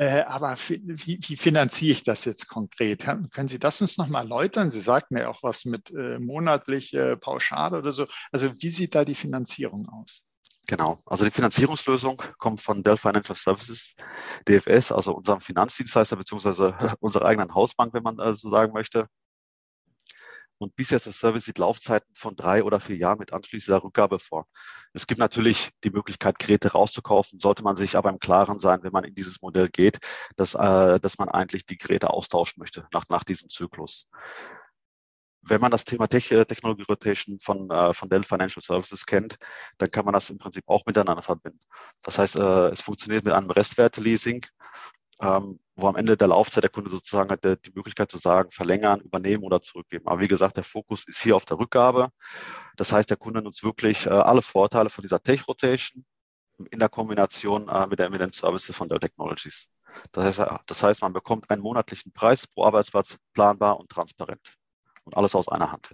äh, 0.00 0.22
aber 0.22 0.56
wie, 0.56 1.20
wie, 1.20 1.36
finanziere 1.36 1.92
ich 1.92 2.04
das 2.04 2.24
jetzt 2.24 2.48
konkret? 2.48 3.04
Können 3.32 3.48
Sie 3.48 3.58
das 3.58 3.82
uns 3.82 3.98
nochmal 3.98 4.22
erläutern? 4.22 4.70
Sie 4.70 4.80
sagten 4.80 5.18
ja 5.18 5.28
auch 5.28 5.42
was 5.42 5.66
mit 5.66 5.90
äh, 5.90 6.18
monatlich 6.18 6.94
äh, 6.94 7.18
Pauschale 7.18 7.76
oder 7.76 7.92
so. 7.92 8.06
Also 8.32 8.50
wie 8.62 8.70
sieht 8.70 8.94
da 8.94 9.04
die 9.04 9.14
Finanzierung 9.14 9.86
aus? 9.90 10.22
Genau, 10.66 10.98
also 11.04 11.24
die 11.24 11.30
Finanzierungslösung 11.30 12.22
kommt 12.38 12.62
von 12.62 12.82
Dell 12.82 12.96
Financial 12.96 13.36
Services, 13.36 13.94
DFS, 14.48 14.90
also 14.90 15.12
unserem 15.12 15.40
Finanzdienstleister 15.40 16.16
beziehungsweise 16.16 16.74
unserer 17.00 17.26
eigenen 17.26 17.54
Hausbank, 17.54 17.92
wenn 17.92 18.02
man 18.02 18.18
äh, 18.20 18.34
so 18.34 18.48
sagen 18.48 18.72
möchte. 18.72 19.06
Und 20.60 20.76
bisher 20.76 20.96
ist 20.96 21.06
das 21.06 21.18
Service 21.18 21.46
sieht 21.46 21.56
Laufzeiten 21.56 22.14
von 22.14 22.36
drei 22.36 22.62
oder 22.62 22.80
vier 22.80 22.96
Jahren 22.96 23.18
mit 23.18 23.32
anschließender 23.32 23.82
Rückgabe 23.82 24.18
vor. 24.18 24.46
Es 24.92 25.06
gibt 25.06 25.18
natürlich 25.18 25.70
die 25.84 25.90
Möglichkeit, 25.90 26.38
Geräte 26.38 26.72
rauszukaufen, 26.72 27.40
sollte 27.40 27.62
man 27.62 27.76
sich 27.76 27.96
aber 27.96 28.10
im 28.10 28.18
Klaren 28.18 28.58
sein, 28.58 28.82
wenn 28.82 28.92
man 28.92 29.04
in 29.04 29.14
dieses 29.14 29.40
Modell 29.40 29.70
geht, 29.70 30.00
dass, 30.36 30.54
äh, 30.54 31.00
dass 31.00 31.16
man 31.16 31.30
eigentlich 31.30 31.64
die 31.64 31.78
Geräte 31.78 32.10
austauschen 32.10 32.60
möchte 32.60 32.86
nach, 32.92 33.04
nach 33.08 33.24
diesem 33.24 33.48
Zyklus. 33.48 34.06
Wenn 35.40 35.62
man 35.62 35.70
das 35.70 35.86
Thema 35.86 36.08
Tech 36.08 36.30
äh, 36.30 36.44
Technology 36.44 36.82
Rotation 36.82 37.40
von, 37.40 37.70
äh, 37.70 37.94
von 37.94 38.10
Dell 38.10 38.24
Financial 38.24 38.62
Services 38.62 39.06
kennt, 39.06 39.38
dann 39.78 39.90
kann 39.90 40.04
man 40.04 40.12
das 40.12 40.28
im 40.28 40.36
Prinzip 40.36 40.64
auch 40.66 40.84
miteinander 40.84 41.22
verbinden. 41.22 41.60
Das 42.02 42.18
heißt, 42.18 42.36
äh, 42.36 42.68
es 42.68 42.82
funktioniert 42.82 43.24
mit 43.24 43.32
einem 43.32 43.50
Restwerte-Leasing 43.50 44.44
ähm, 45.20 45.60
wo 45.76 45.88
am 45.88 45.96
Ende 45.96 46.16
der 46.16 46.28
Laufzeit 46.28 46.64
der 46.64 46.70
Kunde 46.70 46.90
sozusagen 46.90 47.30
hat 47.30 47.44
die 47.44 47.72
Möglichkeit 47.74 48.10
zu 48.10 48.18
sagen, 48.18 48.50
verlängern, 48.50 49.00
übernehmen 49.00 49.44
oder 49.44 49.62
zurückgeben. 49.62 50.06
Aber 50.06 50.20
wie 50.20 50.28
gesagt, 50.28 50.56
der 50.56 50.64
Fokus 50.64 51.04
ist 51.04 51.22
hier 51.22 51.36
auf 51.36 51.44
der 51.44 51.58
Rückgabe. 51.58 52.10
Das 52.76 52.92
heißt, 52.92 53.08
der 53.10 53.16
Kunde 53.16 53.42
nutzt 53.42 53.64
wirklich 53.64 54.06
äh, 54.06 54.10
alle 54.10 54.42
Vorteile 54.42 54.90
von 54.90 55.02
dieser 55.02 55.22
Tech-Rotation 55.22 56.04
in 56.70 56.78
der 56.78 56.88
Kombination 56.88 57.68
äh, 57.68 57.86
mit, 57.86 57.98
der, 57.98 58.10
mit 58.10 58.20
den 58.20 58.32
Services 58.32 58.76
von 58.76 58.88
Dell 58.88 59.00
Technologies. 59.00 59.68
Das 60.12 60.24
heißt, 60.24 60.38
äh, 60.40 60.58
das 60.66 60.82
heißt, 60.82 61.02
man 61.02 61.12
bekommt 61.12 61.50
einen 61.50 61.62
monatlichen 61.62 62.12
Preis 62.12 62.46
pro 62.46 62.64
Arbeitsplatz 62.64 63.18
planbar 63.32 63.78
und 63.78 63.90
transparent. 63.90 64.56
Und 65.04 65.16
alles 65.16 65.34
aus 65.34 65.48
einer 65.48 65.72
Hand. 65.72 65.90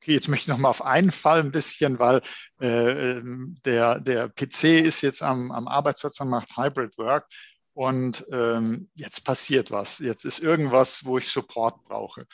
Okay, 0.00 0.14
jetzt 0.14 0.28
möchte 0.28 0.44
ich 0.44 0.48
noch 0.48 0.58
mal 0.58 0.68
auf 0.68 0.84
einen 0.84 1.10
Fall 1.10 1.40
ein 1.40 1.50
bisschen, 1.50 1.98
weil 1.98 2.22
äh, 2.60 3.18
ähm, 3.18 3.56
der, 3.64 4.00
der 4.00 4.28
PC 4.28 4.64
ist 4.84 5.00
jetzt 5.00 5.22
am, 5.22 5.50
am 5.50 5.66
Arbeitsplatz 5.68 6.20
und 6.20 6.28
macht 6.28 6.56
Hybrid 6.56 6.96
Work 6.98 7.26
und 7.78 8.26
ähm, 8.32 8.88
jetzt 8.96 9.24
passiert 9.24 9.70
was. 9.70 10.00
Jetzt 10.00 10.24
ist 10.24 10.40
irgendwas, 10.40 11.04
wo 11.04 11.16
ich 11.16 11.28
Support 11.28 11.84
brauche. 11.84 12.26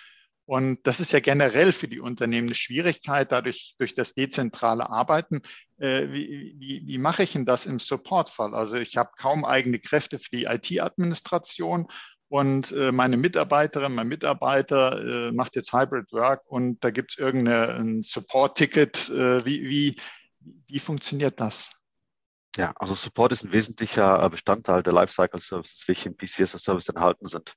Und 0.47 0.87
das 0.87 1.01
ist 1.01 1.13
ja 1.13 1.21
generell 1.21 1.73
für 1.73 1.87
die 1.87 2.01
Unternehmen 2.01 2.49
eine 2.49 2.55
Schwierigkeit, 2.55 3.31
dadurch 3.31 3.75
durch 3.77 3.95
das 3.95 4.15
dezentrale 4.15 4.89
Arbeiten. 4.89 5.43
Äh, 5.77 6.09
wie, 6.09 6.55
wie, 6.57 6.83
wie 6.87 6.97
mache 6.97 7.25
ich 7.25 7.35
denn 7.35 7.45
das 7.45 7.67
im 7.67 7.79
Supportfall? 7.79 8.55
Also 8.55 8.77
ich 8.77 8.97
habe 8.97 9.11
kaum 9.19 9.45
eigene 9.45 9.79
Kräfte 9.81 10.19
für 10.19 10.31
die 10.35 10.45
IT-Administration 10.45 11.89
und 12.29 12.73
äh, 12.73 12.91
meine 12.91 13.19
Mitarbeiterin, 13.19 13.95
mein 13.95 14.09
Mitarbeiter 14.09 15.29
äh, 15.29 15.33
macht 15.33 15.57
jetzt 15.57 15.75
Hybrid 15.75 16.11
Work 16.13 16.41
und 16.47 16.83
da 16.83 16.91
gibt 16.91 17.11
es 17.13 17.19
irgendein 17.19 18.01
Support-Ticket. 18.01 19.11
Äh, 19.11 19.45
wie, 19.45 19.69
wie, 19.69 20.01
wie 20.69 20.79
funktioniert 20.79 21.39
das? 21.39 21.84
Ja, 22.57 22.73
also 22.77 22.95
Support 22.95 23.33
ist 23.33 23.45
ein 23.45 23.53
wesentlicher 23.53 24.23
äh, 24.23 24.31
Bestandteil 24.31 24.83
der 24.83 24.93
Lifecycle 24.93 25.41
Services, 25.41 25.89
welche 25.89 26.09
im 26.09 26.17
PCS 26.17 26.53
Service 26.53 26.89
enthalten 26.89 27.27
sind. 27.27 27.55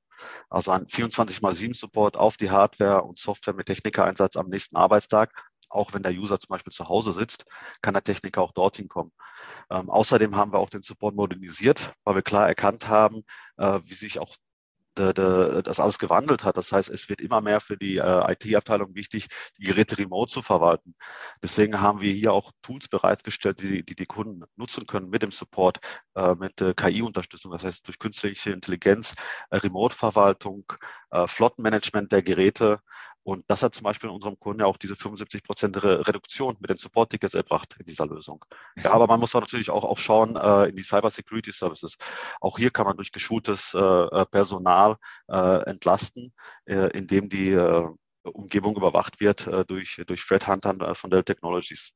Also 0.49 0.71
ein 0.71 0.88
24 0.88 1.43
x 1.43 1.57
7 1.57 1.73
Support 1.75 2.17
auf 2.17 2.38
die 2.38 2.49
Hardware 2.49 3.03
und 3.03 3.19
Software 3.19 3.53
mit 3.53 3.67
Technikereinsatz 3.67 4.36
am 4.38 4.47
nächsten 4.47 4.75
Arbeitstag 4.75 5.31
auch 5.69 5.93
wenn 5.93 6.03
der 6.03 6.13
User 6.13 6.39
zum 6.39 6.49
Beispiel 6.49 6.73
zu 6.73 6.88
Hause 6.88 7.13
sitzt, 7.13 7.45
kann 7.81 7.93
der 7.93 8.03
Techniker 8.03 8.41
auch 8.41 8.51
dorthin 8.51 8.88
kommen. 8.88 9.12
Ähm, 9.69 9.89
außerdem 9.89 10.36
haben 10.36 10.51
wir 10.53 10.60
auch 10.60 10.69
den 10.69 10.81
Support 10.81 11.15
modernisiert, 11.15 11.93
weil 12.03 12.15
wir 12.15 12.21
klar 12.21 12.47
erkannt 12.47 12.88
haben, 12.88 13.23
äh, 13.57 13.79
wie 13.83 13.93
sich 13.93 14.19
auch 14.19 14.36
das 14.97 15.79
alles 15.79 15.99
gewandelt 15.99 16.43
hat. 16.43 16.57
Das 16.57 16.71
heißt, 16.71 16.89
es 16.89 17.10
wird 17.10 17.21
immer 17.21 17.41
mehr 17.41 17.60
für 17.60 17.77
die 17.77 17.97
äh, 17.97 18.31
IT-Abteilung 18.31 18.95
wichtig, 18.95 19.27
die 19.57 19.63
Geräte 19.63 19.97
remote 19.97 20.31
zu 20.31 20.41
verwalten. 20.41 20.95
Deswegen 21.41 21.81
haben 21.81 22.01
wir 22.01 22.12
hier 22.12 22.33
auch 22.33 22.51
Tools 22.62 22.88
bereitgestellt, 22.88 23.62
die 23.62 23.83
die, 23.83 23.95
die 23.95 24.05
Kunden 24.05 24.43
nutzen 24.55 24.88
können 24.88 25.10
mit 25.10 25.21
dem 25.21 25.31
Support, 25.31 25.79
äh, 26.15 26.36
mit 26.36 26.60
äh, 26.62 26.73
KI-Unterstützung, 26.73 27.51
das 27.51 27.63
heißt 27.63 27.88
durch 27.88 27.99
künstliche 27.99 28.51
Intelligenz, 28.51 29.13
Remote-Verwaltung, 29.51 30.65
Flottenmanagement 31.27 32.12
der 32.12 32.21
Geräte 32.21 32.79
und 33.27 33.43
das 33.49 33.61
hat 33.61 33.75
zum 33.75 33.83
Beispiel 33.83 34.09
in 34.09 34.15
unserem 34.15 34.39
Kunden 34.39 34.61
ja 34.61 34.67
auch 34.67 34.77
diese 34.77 34.95
75 34.95 35.43
Prozent 35.43 35.83
Reduktion 35.83 36.55
mit 36.61 36.69
den 36.69 36.77
Support-Tickets 36.77 37.33
erbracht 37.33 37.75
in 37.77 37.85
dieser 37.85 38.07
Lösung. 38.07 38.45
Ja, 38.81 38.93
aber 38.93 39.05
man 39.05 39.19
muss 39.19 39.35
auch 39.35 39.41
natürlich 39.41 39.69
auch, 39.69 39.83
auch 39.83 39.97
schauen 39.97 40.37
äh, 40.37 40.69
in 40.69 40.77
die 40.77 40.81
Cyber 40.81 41.11
Security 41.11 41.51
Services. 41.51 41.97
Auch 42.39 42.57
hier 42.57 42.71
kann 42.71 42.85
man 42.85 42.95
durch 42.95 43.11
geschultes 43.11 43.73
äh, 43.73 43.79
äh 43.79 44.25
Personal 44.27 44.95
äh, 45.27 45.61
entlasten, 45.69 46.31
äh, 46.67 46.87
indem 46.97 47.27
die 47.27 47.49
äh, 47.49 47.89
Umgebung 48.23 48.77
überwacht 48.77 49.19
wird 49.19 49.45
äh, 49.45 49.65
durch, 49.65 50.01
durch 50.07 50.25
Threat 50.25 50.47
Huntern 50.47 50.79
äh, 50.79 50.95
von 50.95 51.09
Dell 51.09 51.23
Technologies. 51.23 51.91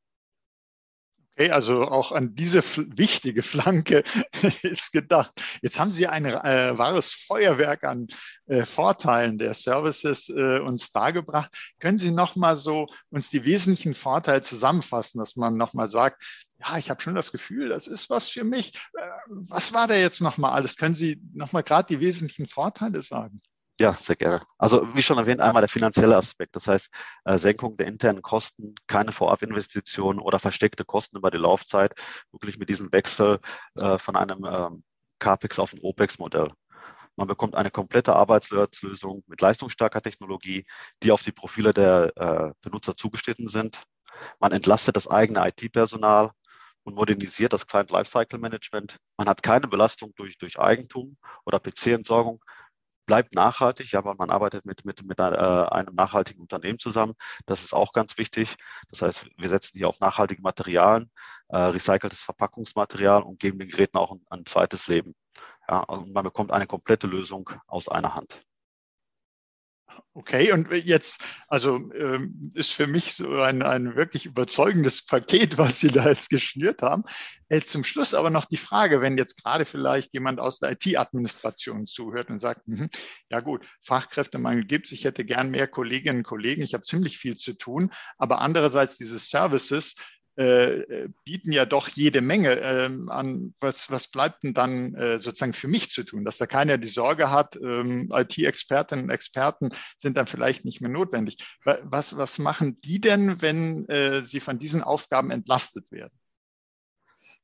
Okay, 1.37 1.49
also 1.49 1.87
auch 1.87 2.11
an 2.11 2.35
diese 2.35 2.61
wichtige 2.61 3.41
Flanke 3.41 4.03
ist 4.63 4.91
gedacht. 4.91 5.31
Jetzt 5.61 5.79
haben 5.79 5.91
Sie 5.91 6.07
ein 6.07 6.25
äh, 6.25 6.77
wahres 6.77 7.13
Feuerwerk 7.13 7.85
an 7.85 8.07
äh, 8.47 8.65
Vorteilen 8.65 9.37
der 9.37 9.53
Services 9.53 10.27
äh, 10.29 10.59
uns 10.59 10.91
dargebracht. 10.91 11.49
Können 11.79 11.97
Sie 11.97 12.11
noch 12.11 12.35
mal 12.35 12.57
so 12.57 12.87
uns 13.09 13.29
die 13.29 13.45
wesentlichen 13.45 13.93
Vorteile 13.93 14.41
zusammenfassen, 14.41 15.19
dass 15.19 15.37
man 15.37 15.55
noch 15.55 15.73
mal 15.73 15.89
sagt, 15.89 16.21
ja, 16.59 16.77
ich 16.77 16.89
habe 16.89 17.01
schon 17.01 17.15
das 17.15 17.31
Gefühl, 17.31 17.69
das 17.69 17.87
ist 17.87 18.09
was 18.09 18.29
für 18.29 18.43
mich. 18.43 18.75
Äh, 18.93 19.09
was 19.27 19.73
war 19.73 19.87
da 19.87 19.95
jetzt 19.95 20.21
noch 20.21 20.37
mal 20.37 20.51
alles? 20.51 20.75
Können 20.75 20.95
Sie 20.95 21.21
noch 21.33 21.53
mal 21.53 21.63
gerade 21.63 21.87
die 21.87 22.01
wesentlichen 22.01 22.47
Vorteile 22.47 23.01
sagen? 23.03 23.41
Ja, 23.81 23.95
sehr 23.97 24.15
gerne. 24.15 24.43
Also 24.59 24.87
wie 24.93 25.01
schon 25.01 25.17
erwähnt, 25.17 25.41
einmal 25.41 25.63
der 25.63 25.67
finanzielle 25.69 26.15
Aspekt, 26.15 26.55
das 26.55 26.67
heißt 26.67 26.91
äh, 27.25 27.39
Senkung 27.39 27.77
der 27.77 27.87
internen 27.87 28.21
Kosten, 28.21 28.75
keine 28.85 29.11
Vorabinvestitionen 29.11 30.21
oder 30.21 30.37
versteckte 30.37 30.85
Kosten 30.85 31.17
über 31.17 31.31
die 31.31 31.39
Laufzeit, 31.39 31.93
wirklich 32.31 32.59
mit 32.59 32.69
diesem 32.69 32.91
Wechsel 32.91 33.39
äh, 33.73 33.97
von 33.97 34.15
einem 34.15 34.45
ähm, 34.45 34.83
CAPEX 35.17 35.57
auf 35.57 35.73
ein 35.73 35.79
OPEX-Modell. 35.81 36.51
Man 37.15 37.27
bekommt 37.27 37.55
eine 37.55 37.71
komplette 37.71 38.15
Arbeitslösung 38.15 39.23
mit 39.25 39.41
leistungsstarker 39.41 40.03
Technologie, 40.03 40.63
die 41.01 41.11
auf 41.11 41.23
die 41.23 41.31
Profile 41.31 41.73
der 41.73 42.11
äh, 42.17 42.53
Benutzer 42.61 42.95
zugeschnitten 42.95 43.47
sind. 43.47 43.81
Man 44.39 44.51
entlastet 44.51 44.95
das 44.95 45.07
eigene 45.07 45.47
IT-Personal 45.47 46.29
und 46.83 46.95
modernisiert 46.95 47.53
das 47.53 47.65
Client 47.65 47.89
Lifecycle 47.89 48.39
Management. 48.39 48.97
Man 49.17 49.27
hat 49.27 49.41
keine 49.41 49.67
Belastung 49.67 50.13
durch, 50.15 50.37
durch 50.37 50.59
Eigentum 50.59 51.17
oder 51.45 51.59
PC-Entsorgung, 51.59 52.43
bleibt 53.05 53.33
nachhaltig, 53.35 53.91
ja, 53.91 54.03
weil 54.05 54.15
man 54.15 54.29
arbeitet 54.29 54.65
mit, 54.65 54.85
mit, 54.85 55.03
mit 55.03 55.19
äh, 55.19 55.23
einem 55.23 55.95
nachhaltigen 55.95 56.41
Unternehmen 56.41 56.79
zusammen. 56.79 57.13
Das 57.45 57.63
ist 57.63 57.73
auch 57.73 57.93
ganz 57.93 58.17
wichtig. 58.17 58.55
Das 58.89 59.01
heißt, 59.01 59.27
wir 59.37 59.49
setzen 59.49 59.77
hier 59.77 59.89
auf 59.89 59.99
nachhaltige 59.99 60.41
Materialien, 60.41 61.11
äh, 61.49 61.57
recyceltes 61.57 62.19
Verpackungsmaterial 62.21 63.23
und 63.23 63.39
geben 63.39 63.59
den 63.59 63.69
Geräten 63.69 63.97
auch 63.97 64.11
ein, 64.11 64.25
ein 64.29 64.45
zweites 64.45 64.87
Leben. 64.87 65.15
Ja, 65.69 65.79
und 65.81 66.13
man 66.13 66.23
bekommt 66.23 66.51
eine 66.51 66.67
komplette 66.67 67.07
Lösung 67.07 67.49
aus 67.67 67.87
einer 67.89 68.15
Hand. 68.15 68.43
Okay, 70.13 70.51
und 70.51 70.69
jetzt, 70.71 71.23
also 71.47 71.89
ähm, 71.93 72.51
ist 72.54 72.73
für 72.73 72.86
mich 72.86 73.13
so 73.13 73.41
ein, 73.41 73.62
ein 73.62 73.95
wirklich 73.95 74.25
überzeugendes 74.25 75.06
Paket, 75.06 75.58
was 75.58 75.80
Sie 75.80 75.88
da 75.88 76.10
jetzt 76.10 76.30
geschnürt 76.30 76.82
haben. 76.82 77.04
Äh, 77.47 77.62
zum 77.62 77.86
Schluss 77.86 78.13
aber 78.13 78.30
noch 78.30 78.43
die 78.43 78.58
Frage, 78.58 78.99
wenn 78.99 79.17
jetzt 79.17 79.41
gerade 79.41 79.63
vielleicht 79.63 80.13
jemand 80.13 80.41
aus 80.41 80.60
der 80.60 80.71
IT-Administration 80.71 81.86
zuhört 81.86 82.30
und 82.30 82.39
sagt, 82.39 82.67
mh, 82.67 82.89
ja 83.30 83.39
gut, 83.39 83.65
Fachkräftemangel 83.82 84.65
gibt 84.65 84.88
es, 84.88 84.91
ich 84.91 85.06
hätte 85.06 85.23
gern 85.23 85.49
mehr 85.49 85.67
Kolleginnen 85.67 86.19
und 86.19 86.23
Kollegen, 86.23 86.62
ich 86.62 86.73
habe 86.73 86.84
ziemlich 86.84 87.17
viel 87.17 87.36
zu 87.36 87.54
tun, 87.54 87.91
aber 88.17 88.41
andererseits 88.41 88.97
diese 88.97 89.17
Services, 89.17 89.95
äh, 90.35 91.09
bieten 91.23 91.51
ja 91.51 91.65
doch 91.65 91.89
jede 91.89 92.21
Menge 92.21 92.53
ähm, 92.59 93.09
an. 93.09 93.53
Was, 93.59 93.91
was 93.91 94.07
bleibt 94.07 94.43
denn 94.43 94.53
dann 94.53 94.95
äh, 94.95 95.19
sozusagen 95.19 95.53
für 95.53 95.67
mich 95.67 95.91
zu 95.91 96.03
tun? 96.03 96.25
Dass 96.25 96.37
da 96.37 96.45
keiner 96.45 96.77
die 96.77 96.87
Sorge 96.87 97.31
hat, 97.31 97.55
ähm, 97.57 98.09
IT-Expertinnen 98.13 99.05
und 99.05 99.11
Experten 99.11 99.71
sind 99.97 100.17
dann 100.17 100.27
vielleicht 100.27 100.65
nicht 100.65 100.81
mehr 100.81 100.91
notwendig. 100.91 101.37
Was, 101.63 102.17
was 102.17 102.39
machen 102.39 102.79
die 102.81 103.01
denn, 103.01 103.41
wenn 103.41 103.87
äh, 103.89 104.23
sie 104.25 104.39
von 104.39 104.59
diesen 104.59 104.83
Aufgaben 104.83 105.31
entlastet 105.31 105.91
werden? 105.91 106.17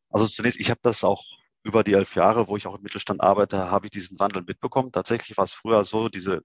Also 0.09 0.25
zunächst, 0.27 0.59
ich 0.59 0.69
habe 0.69 0.79
das 0.83 1.03
auch 1.03 1.23
über 1.63 1.83
die 1.83 1.93
elf 1.93 2.15
Jahre, 2.15 2.47
wo 2.47 2.55
ich 2.55 2.65
auch 2.65 2.75
im 2.75 2.81
Mittelstand 2.81 3.19
arbeite, 3.21 3.69
habe 3.69 3.87
ich 3.87 3.91
diesen 3.91 4.17
Wandel 4.19 4.43
mitbekommen. 4.43 4.93
Tatsächlich 4.93 5.37
war 5.37 5.43
es 5.43 5.51
früher 5.51 5.83
so, 5.83 6.07
diese 6.07 6.43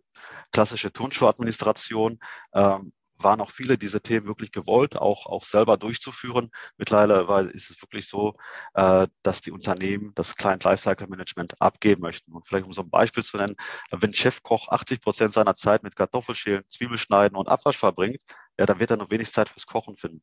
klassische 0.50 0.92
Turnschuhadministration, 0.92 2.18
ähm, 2.54 2.92
waren 3.22 3.40
auch 3.40 3.50
viele 3.50 3.78
dieser 3.78 4.02
Themen 4.02 4.26
wirklich 4.26 4.52
gewollt, 4.52 4.96
auch, 4.96 5.26
auch 5.26 5.44
selber 5.44 5.76
durchzuführen. 5.76 6.50
Mittlerweile 6.76 7.50
ist 7.50 7.70
es 7.70 7.82
wirklich 7.82 8.08
so, 8.08 8.36
äh, 8.74 9.06
dass 9.22 9.40
die 9.40 9.50
Unternehmen 9.50 10.12
das 10.14 10.36
Client 10.36 10.64
Lifecycle 10.64 11.08
Management 11.08 11.60
abgeben 11.60 12.02
möchten. 12.02 12.32
Und 12.32 12.46
vielleicht 12.46 12.66
um 12.66 12.72
so 12.72 12.82
ein 12.82 12.90
Beispiel 12.90 13.24
zu 13.24 13.36
nennen, 13.36 13.56
wenn 13.90 14.14
Chefkoch 14.14 14.68
80 14.68 15.00
Prozent 15.00 15.32
seiner 15.32 15.54
Zeit 15.54 15.82
mit 15.82 15.96
Kartoffelschälen, 15.96 16.64
Zwiebelschneiden 16.66 17.36
und 17.36 17.48
Abwasch 17.48 17.78
verbringt, 17.78 18.20
ja, 18.58 18.66
dann 18.66 18.80
wird 18.80 18.90
er 18.90 18.96
nur 18.96 19.10
wenig 19.10 19.30
Zeit 19.30 19.48
fürs 19.48 19.66
Kochen 19.66 19.96
finden. 19.96 20.22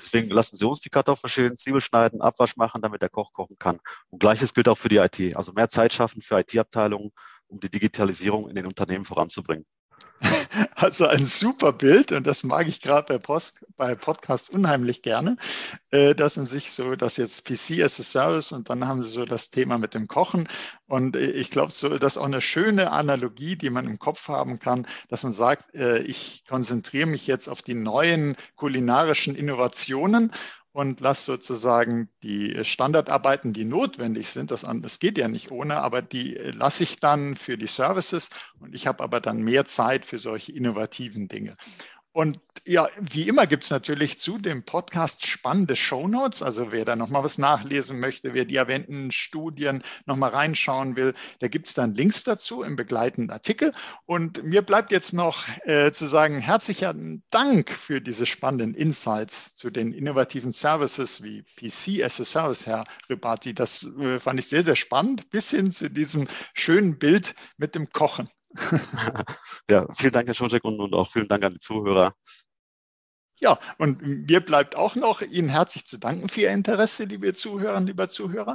Deswegen 0.00 0.30
lassen 0.30 0.56
Sie 0.56 0.66
uns 0.66 0.80
die 0.80 0.90
Kartoffeln 0.90 1.30
schälen, 1.30 1.56
Zwiebel 1.56 1.80
schneiden, 1.80 2.20
Abwasch 2.20 2.56
machen, 2.56 2.82
damit 2.82 3.02
der 3.02 3.08
Koch 3.08 3.32
kochen 3.32 3.56
kann. 3.58 3.78
Und 4.08 4.18
gleiches 4.18 4.54
gilt 4.54 4.68
auch 4.68 4.78
für 4.78 4.88
die 4.88 4.96
IT. 4.96 5.36
Also 5.36 5.52
mehr 5.52 5.68
Zeit 5.68 5.92
schaffen 5.92 6.22
für 6.22 6.38
IT-Abteilungen, 6.40 7.12
um 7.46 7.60
die 7.60 7.70
Digitalisierung 7.70 8.48
in 8.48 8.56
den 8.56 8.66
Unternehmen 8.66 9.04
voranzubringen. 9.04 9.66
Also 10.74 11.06
ein 11.06 11.24
super 11.24 11.72
Bild 11.72 12.12
und 12.12 12.26
das 12.26 12.42
mag 12.42 12.68
ich 12.68 12.80
gerade 12.80 13.18
bei, 13.18 13.40
bei 13.76 13.94
Podcasts 13.94 14.50
unheimlich 14.50 15.02
gerne, 15.02 15.36
äh, 15.90 16.14
dass 16.14 16.36
man 16.36 16.46
sich 16.46 16.72
so, 16.72 16.96
dass 16.96 17.16
jetzt 17.16 17.44
PC 17.44 17.82
as 17.82 18.00
a 18.00 18.02
Service 18.02 18.52
und 18.52 18.70
dann 18.70 18.86
haben 18.86 19.02
sie 19.02 19.10
so 19.10 19.24
das 19.24 19.50
Thema 19.50 19.78
mit 19.78 19.94
dem 19.94 20.08
Kochen. 20.08 20.48
Und 20.86 21.16
äh, 21.16 21.30
ich 21.30 21.50
glaube, 21.50 21.72
so 21.72 21.98
das 21.98 22.16
ist 22.16 22.18
auch 22.18 22.26
eine 22.26 22.40
schöne 22.40 22.90
Analogie, 22.90 23.56
die 23.56 23.70
man 23.70 23.86
im 23.86 23.98
Kopf 23.98 24.28
haben 24.28 24.58
kann, 24.58 24.86
dass 25.08 25.22
man 25.22 25.32
sagt, 25.32 25.74
äh, 25.74 25.98
ich 26.02 26.44
konzentriere 26.48 27.06
mich 27.06 27.26
jetzt 27.26 27.48
auf 27.48 27.62
die 27.62 27.74
neuen 27.74 28.36
kulinarischen 28.56 29.34
Innovationen 29.36 30.32
und 30.72 31.00
lasse 31.00 31.24
sozusagen 31.24 32.08
die 32.22 32.64
Standardarbeiten, 32.64 33.52
die 33.52 33.64
notwendig 33.64 34.28
sind, 34.28 34.50
das, 34.50 34.64
das 34.82 35.00
geht 35.00 35.18
ja 35.18 35.28
nicht 35.28 35.50
ohne, 35.50 35.78
aber 35.78 36.02
die 36.02 36.34
lasse 36.34 36.84
ich 36.84 37.00
dann 37.00 37.34
für 37.34 37.58
die 37.58 37.66
Services 37.66 38.30
und 38.60 38.74
ich 38.74 38.86
habe 38.86 39.02
aber 39.02 39.20
dann 39.20 39.42
mehr 39.42 39.64
Zeit 39.64 40.06
für 40.06 40.18
solche 40.18 40.52
innovativen 40.52 41.28
Dinge. 41.28 41.56
Und 42.12 42.38
ja, 42.66 42.88
wie 42.98 43.28
immer 43.28 43.46
gibt 43.46 43.62
es 43.64 43.70
natürlich 43.70 44.18
zu 44.18 44.38
dem 44.38 44.64
Podcast 44.64 45.26
spannende 45.26 45.76
Shownotes. 45.76 46.42
Also 46.42 46.72
wer 46.72 46.84
da 46.84 46.96
nochmal 46.96 47.22
was 47.22 47.38
nachlesen 47.38 48.00
möchte, 48.00 48.34
wer 48.34 48.44
die 48.44 48.56
erwähnten 48.56 49.12
Studien 49.12 49.84
nochmal 50.06 50.30
reinschauen 50.30 50.96
will, 50.96 51.14
da 51.38 51.46
gibt 51.46 51.68
es 51.68 51.74
dann 51.74 51.94
Links 51.94 52.24
dazu 52.24 52.64
im 52.64 52.74
begleitenden 52.74 53.30
Artikel. 53.30 53.72
Und 54.06 54.42
mir 54.42 54.62
bleibt 54.62 54.90
jetzt 54.90 55.12
noch 55.12 55.44
äh, 55.64 55.92
zu 55.92 56.08
sagen, 56.08 56.40
herzlichen 56.40 57.22
Dank 57.30 57.70
für 57.70 58.00
diese 58.00 58.26
spannenden 58.26 58.74
Insights 58.74 59.54
zu 59.54 59.70
den 59.70 59.92
innovativen 59.92 60.52
Services 60.52 61.22
wie 61.22 61.42
PC 61.42 62.02
as 62.02 62.20
a 62.20 62.24
Service, 62.24 62.66
Herr 62.66 62.86
Ribati. 63.08 63.54
Das 63.54 63.84
äh, 64.00 64.18
fand 64.18 64.40
ich 64.40 64.48
sehr, 64.48 64.64
sehr 64.64 64.76
spannend, 64.76 65.30
bis 65.30 65.50
hin 65.50 65.70
zu 65.70 65.88
diesem 65.88 66.26
schönen 66.54 66.98
Bild 66.98 67.36
mit 67.56 67.76
dem 67.76 67.90
Kochen. 67.90 68.28
ja, 69.70 69.86
vielen 69.94 70.12
Dank, 70.12 70.26
Herr 70.26 70.34
Schoncheck, 70.34 70.64
und, 70.64 70.80
und 70.80 70.94
auch 70.94 71.10
vielen 71.10 71.28
Dank 71.28 71.44
an 71.44 71.52
die 71.52 71.58
Zuhörer. 71.58 72.14
Ja, 73.40 73.58
und 73.78 74.02
mir 74.02 74.40
bleibt 74.40 74.76
auch 74.76 74.96
noch 74.96 75.22
Ihnen 75.22 75.48
herzlich 75.48 75.86
zu 75.86 75.98
danken 75.98 76.28
für 76.28 76.42
Ihr 76.42 76.50
Interesse, 76.50 77.04
liebe 77.04 77.32
Zuhörerinnen, 77.32 77.86
lieber 77.86 78.08
Zuhörer. 78.08 78.54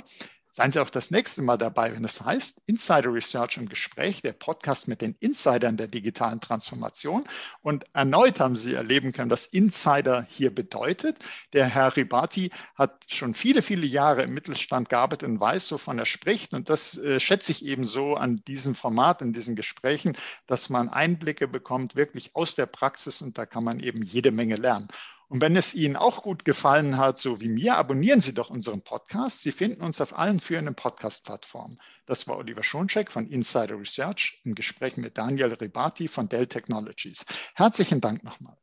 Seien 0.57 0.71
Sie 0.71 0.79
auch 0.79 0.89
das 0.89 1.11
nächste 1.11 1.41
Mal 1.41 1.57
dabei, 1.57 1.93
wenn 1.93 2.05
es 2.05 2.23
heißt 2.23 2.61
Insider 2.65 3.13
Research 3.13 3.57
im 3.57 3.67
Gespräch, 3.67 4.21
der 4.21 4.31
Podcast 4.31 4.87
mit 4.87 5.01
den 5.01 5.13
Insidern 5.19 5.75
der 5.75 5.87
digitalen 5.87 6.39
Transformation. 6.39 7.25
Und 7.61 7.83
erneut 7.91 8.39
haben 8.39 8.55
Sie 8.55 8.73
erleben 8.73 9.11
können, 9.11 9.29
was 9.29 9.47
Insider 9.47 10.25
hier 10.29 10.55
bedeutet. 10.55 11.19
Der 11.51 11.65
Herr 11.65 11.97
Ribati 11.97 12.51
hat 12.75 13.03
schon 13.07 13.33
viele, 13.33 13.61
viele 13.61 13.85
Jahre 13.85 14.23
im 14.23 14.33
Mittelstand 14.33 14.87
gearbeitet 14.87 15.27
und 15.27 15.41
weiß, 15.41 15.73
wovon 15.73 15.99
er 15.99 16.05
spricht. 16.05 16.53
Und 16.53 16.69
das 16.69 16.97
äh, 16.99 17.19
schätze 17.19 17.51
ich 17.51 17.65
eben 17.65 17.83
so 17.83 18.15
an 18.15 18.41
diesem 18.47 18.75
Format, 18.75 19.21
in 19.21 19.33
diesen 19.33 19.57
Gesprächen, 19.57 20.15
dass 20.47 20.69
man 20.69 20.87
Einblicke 20.87 21.49
bekommt, 21.49 21.97
wirklich 21.97 22.33
aus 22.33 22.55
der 22.55 22.67
Praxis 22.67 23.21
und 23.21 23.37
da 23.37 23.45
kann 23.45 23.65
man 23.65 23.81
eben 23.81 24.03
jede 24.03 24.31
Menge 24.31 24.55
lernen. 24.55 24.87
Und 25.27 25.41
wenn 25.41 25.55
es 25.55 25.73
Ihnen 25.73 25.95
auch 25.95 26.23
gut 26.23 26.45
gefallen 26.45 26.97
hat, 26.97 27.17
so 27.17 27.41
wie 27.41 27.49
mir, 27.49 27.77
abonnieren 27.77 28.21
Sie 28.21 28.33
doch 28.33 28.49
unseren 28.49 28.81
Podcast. 28.81 29.41
Sie 29.41 29.51
finden 29.51 29.81
uns 29.81 29.99
auf 30.01 30.17
allen 30.17 30.39
führenden 30.39 30.75
Podcast-Plattformen. 30.75 31.79
Das 32.05 32.27
war 32.27 32.37
Oliver 32.37 32.63
Schoncheck 32.63 33.11
von 33.11 33.27
Insider 33.27 33.79
Research 33.79 34.39
im 34.43 34.55
Gespräch 34.55 34.97
mit 34.97 35.17
Daniel 35.17 35.53
Ribati 35.53 36.07
von 36.07 36.29
Dell 36.29 36.47
Technologies. 36.47 37.25
Herzlichen 37.55 38.01
Dank 38.01 38.23
nochmal. 38.23 38.57